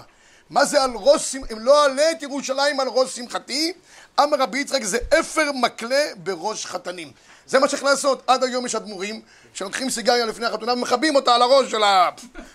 מה 0.50 0.66
זה 0.66 0.84
על 0.84 0.92
ראש, 0.96 1.32
שמ- 1.32 1.46
אם 1.54 1.60
לא 1.60 1.84
אעלה 1.84 2.12
את 2.12 2.22
ירושלים 2.24 2.80
על 2.80 2.88
ראש 2.88 3.16
שמחתי, 3.16 3.74
אמר 4.20 4.38
רבי 4.40 4.60
יצחק 4.60 4.84
זה 4.84 4.98
אפר 5.20 5.52
מקלה 5.52 6.06
בראש 6.18 6.66
חתנים. 6.66 7.12
זה 7.48 7.60
מה 7.60 7.68
שצריך 7.68 7.84
לעשות. 7.84 8.24
עד 8.28 8.44
היום 8.44 8.66
יש 8.66 8.76
אדמו"רים 8.76 9.22
שלוקחים 9.54 9.90
סיגריה 9.90 10.26
לפני 10.26 10.46
החתונה 10.46 10.74
ומכבים 10.74 11.16
אותה 11.16 11.36
על 11.36 11.42
הראש 11.42 11.72
של 11.72 11.82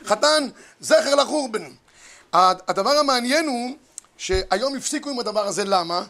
החתן, 0.05 0.49
זכר 0.81 1.14
לחורבן. 1.14 1.64
הדבר 2.33 2.90
המעניין 2.99 3.47
הוא 3.47 3.77
שהיום 4.16 4.77
הפסיקו 4.77 5.11
עם 5.11 5.18
הדבר 5.18 5.47
הזה, 5.47 5.64
למה? 5.64 6.03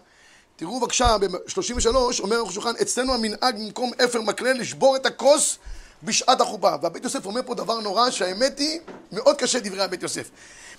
תראו 0.57 0.81
בבקשה, 0.81 1.19
ב-33 1.19 1.89
אומר 2.21 2.37
הרב 2.37 2.51
שולחן, 2.51 2.73
אצלנו 2.83 3.15
המנהג 3.15 3.57
במקום 3.59 3.91
אפר 4.05 4.21
מקלה 4.21 4.53
לשבור 4.53 4.97
את 4.97 5.07
הכוס 5.07 5.59
בשעת 6.03 6.41
החופה. 6.41 6.75
והבית 6.83 7.05
יוסף 7.05 7.27
אומר 7.27 7.41
פה 7.47 7.55
דבר 7.55 7.81
נורא, 7.81 8.11
שהאמת 8.11 8.59
היא, 8.59 8.81
מאוד 9.13 9.37
קשה 9.37 9.61
דברי 9.61 9.83
הבית 9.83 10.03
יוסף. 10.03 10.31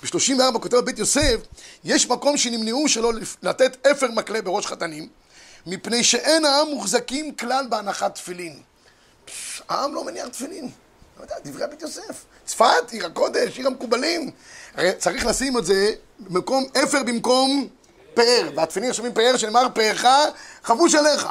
ב-34 0.03 0.59
כותב 0.59 0.77
הבית 0.77 0.99
יוסף, 0.99 1.35
יש 1.83 2.07
מקום 2.07 2.37
שנמנעו 2.37 2.87
שלא 2.87 3.11
לתת 3.43 3.87
אפר 3.87 4.07
מקלה 4.11 4.41
בראש 4.41 4.65
חתנים, 4.65 5.09
מפני 5.65 6.03
שאין 6.03 6.45
העם 6.45 6.67
מוחזקים 6.67 7.35
כלל 7.35 7.65
בהנחת 7.69 8.15
תפילין. 8.15 8.59
העם 9.69 9.95
לא 9.95 10.05
מניח 10.05 10.27
תפילין. 10.27 10.69
לא 11.17 11.23
יודע, 11.23 11.35
דברי 11.43 11.63
הבית 11.63 11.81
יוסף. 11.81 12.25
צפת, 12.45 12.91
עיר 12.91 13.05
הקודש, 13.05 13.57
עיר 13.57 13.67
המקובלים. 13.67 14.31
הרי 14.75 14.93
צריך 14.97 15.25
לשים 15.25 15.57
את 15.57 15.65
זה 15.65 15.91
במקום 16.19 16.65
אפר 16.83 17.03
במקום 17.03 17.67
פאר. 18.13 18.49
והתפילין 18.55 18.93
שומעים 18.93 19.13
פאר, 19.13 19.37
שנאמר 19.37 19.67
פארך 19.73 20.05
חבוש 20.63 20.95
עליך. 20.95 21.27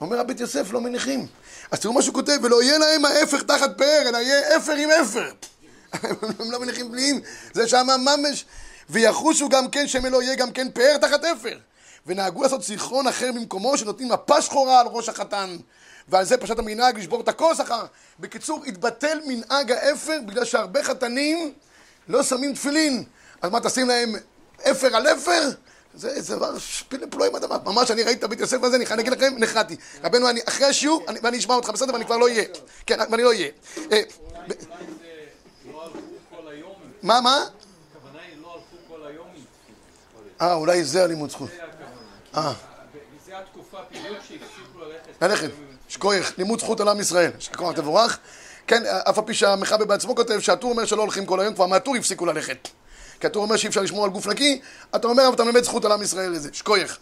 אומר 0.00 0.20
הבית 0.20 0.40
יוסף, 0.40 0.72
לא 0.72 0.80
מניחים. 0.80 1.26
אז 1.72 1.80
תראו 1.80 1.92
מה 1.92 2.02
שהוא 2.02 2.14
כותב, 2.14 2.38
ולא 2.42 2.62
יהיה 2.62 2.78
להם 2.78 3.04
ההפך 3.04 3.42
תחת 3.42 3.78
פאר, 3.78 4.02
אלא 4.06 4.18
יהיה 4.18 4.56
אפר 4.56 4.72
עם 4.72 4.90
אפר. 4.90 5.30
הם 6.40 6.50
לא 6.50 6.60
מניחים 6.60 6.90
פניעים, 6.90 7.20
זה 7.52 7.68
שם 7.68 7.86
ממש. 7.86 8.44
ויחושו 8.90 9.48
גם 9.48 9.68
כן 9.68 9.88
שמא 9.88 10.08
לא 10.08 10.22
יהיה 10.22 10.34
גם 10.34 10.52
כן 10.52 10.70
פאר 10.70 10.96
תחת 10.96 11.24
אפר. 11.24 11.58
ונהגו 12.06 12.42
לעשות 12.42 12.62
זיכרון 12.62 13.06
אחר 13.06 13.32
במקומו, 13.32 13.78
שנותנים 13.78 14.08
מפה 14.08 14.42
שחורה 14.42 14.80
על 14.80 14.86
ראש 14.86 15.08
החתן. 15.08 15.56
ועל 16.08 16.24
זה 16.24 16.36
פשט 16.36 16.58
המנהג 16.58 16.98
לשבור 16.98 17.20
את 17.20 17.28
הכוס 17.28 17.60
אחר. 17.60 17.84
בקיצור, 18.20 18.64
התבטל 18.66 19.20
מנהג 19.26 19.72
האפר 19.72 20.18
בגלל 20.26 20.44
שהרבה 20.44 20.84
חתנים 20.84 21.52
לא 22.08 22.22
שמים 22.22 22.54
תפילין. 22.54 23.04
אז 23.42 23.50
מה, 23.50 23.60
תשים 23.60 23.88
להם 23.88 24.14
אפר 24.70 24.96
על 24.96 25.06
אפר? 25.06 25.50
זה 25.94 26.20
זה 26.22 26.36
דבר 26.36 26.58
שפיל 26.58 27.06
פלוי 27.10 27.28
עם 27.28 27.36
אדמה. 27.36 27.58
ממש, 27.64 27.90
אני 27.90 28.02
ראיתי 28.02 28.18
את 28.18 28.24
הבית 28.24 28.40
יוסף 28.40 28.62
הזה, 28.62 28.76
אני 28.76 28.86
אני 28.86 29.02
אגיד 29.02 29.12
לכם, 29.12 29.34
נחרדתי. 29.38 29.76
רבנו, 30.04 30.28
אני 30.30 30.40
אחרי 30.48 30.66
השיעור, 30.66 31.04
אני- 31.08 31.20
ואני 31.22 31.38
אשמע 31.38 31.54
אותך 31.54 31.70
בסדר, 31.70 31.92
ואני 31.92 32.04
כבר 32.04 32.16
לא 32.16 32.24
אהיה. 32.26 32.44
כן, 32.86 32.98
ואני 33.10 33.22
לא 33.22 33.28
אהיה. 33.28 33.48
אה, 33.92 34.02
זה 34.48 34.54
לא 35.72 35.90
מה, 37.02 37.20
מה? 37.20 37.44
לא. 38.42 38.58
אה, 40.40 40.54
אולי 40.54 40.84
זה 40.84 41.04
הלימוד 41.04 41.30
זכות. 41.30 41.50
זה. 41.50 41.56
אה, 42.40 42.52
וזו 43.26 43.32
התקופה 43.36 43.78
בדיוק 43.90 44.18
שהפסיקו 44.28 44.78
ללכת. 44.80 45.22
ללכת. 45.22 45.50
שכוייך, 45.88 46.32
לימוד 46.38 46.60
זכות 46.60 46.80
על 46.80 46.88
עם 46.88 47.00
ישראל. 47.00 47.30
שכוח 47.38 47.72
תבורך. 47.76 48.18
כן, 48.66 48.82
אף 48.86 49.18
על 49.18 49.24
פי 49.24 49.34
שהמחבר 49.34 49.84
בעצמו 49.84 50.16
כותב 50.16 50.40
שהטור 50.40 50.70
אומר 50.70 50.84
שלא 50.84 51.02
הולכים 51.02 51.26
כל 51.26 51.40
היום, 51.40 51.54
כבר 51.54 51.66
מהטור 51.66 51.96
הפסיקו 51.96 52.26
ללכת. 52.26 52.68
כי 53.22 53.26
הטור 53.26 53.42
אומר 53.42 53.56
שאי 53.56 53.68
אפשר 53.68 53.80
לשמור 53.80 54.04
על 54.04 54.10
גוף 54.10 54.26
נקי, 54.26 54.60
אתה 54.96 55.08
אומר, 55.08 55.26
אבל 55.26 55.34
אתה 55.34 55.44
מלמד 55.44 55.62
זכות 55.64 55.84
על 55.84 55.92
עם 55.92 56.02
ישראל 56.02 56.30
לזה. 56.32 56.48
שכוייך. 56.52 56.98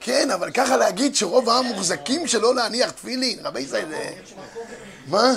כן, 0.00 0.30
אבל 0.30 0.50
ככה 0.50 0.76
להגיד 0.76 1.14
שרוב 1.16 1.48
העם 1.48 1.64
מוחזקים 1.64 2.26
שלא 2.26 2.54
להניח 2.54 2.90
תפילין, 2.90 3.38
רבי 3.42 3.60
ישראל. 3.60 3.84
מה? 5.06 5.34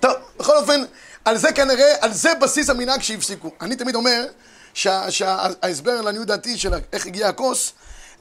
טוב, 0.00 0.12
בכל 0.38 0.56
אופן, 0.56 0.84
על 1.24 1.36
זה 1.38 1.52
כנראה, 1.52 1.94
על 2.00 2.12
זה 2.12 2.34
בסיס 2.40 2.70
המנהג 2.70 3.02
שהפסיקו. 3.02 3.50
אני 3.60 3.76
תמיד 3.76 3.94
אומר 3.94 4.26
שה- 4.74 5.10
שההסבר 5.10 6.00
לעניות 6.00 6.26
דעתי 6.26 6.58
של 6.58 6.74
איך 6.92 7.06
הגיע 7.06 7.28
הכוס, 7.28 7.72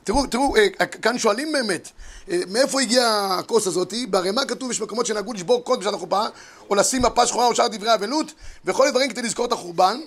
תראו, 0.05 0.27
תראו, 0.27 0.55
אה, 0.55 0.85
כאן 0.85 1.17
שואלים 1.17 1.51
באמת, 1.51 1.89
אה, 2.29 2.39
מאיפה 2.47 2.81
הגיעה 2.81 3.39
הכוס 3.39 3.67
הזאת? 3.67 3.93
בערימה 4.09 4.45
כתוב, 4.45 4.71
יש 4.71 4.81
מקומות 4.81 5.05
שנהגו 5.05 5.33
לשבור 5.33 5.63
כוס 5.63 5.77
בשעת 5.77 5.93
החופה, 5.93 6.21
או 6.69 6.75
לשים 6.75 7.01
מפה 7.01 7.27
שחורה 7.27 7.47
או 7.47 7.55
שאר 7.55 7.67
דברי 7.67 7.93
אבלות, 7.93 8.33
וכל 8.65 8.87
הדברים 8.87 9.09
כדי 9.09 9.21
לזכור 9.21 9.45
את 9.45 9.51
החורבן, 9.51 9.99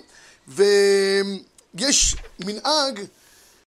ויש 0.47 2.15
מנהג 2.45 2.99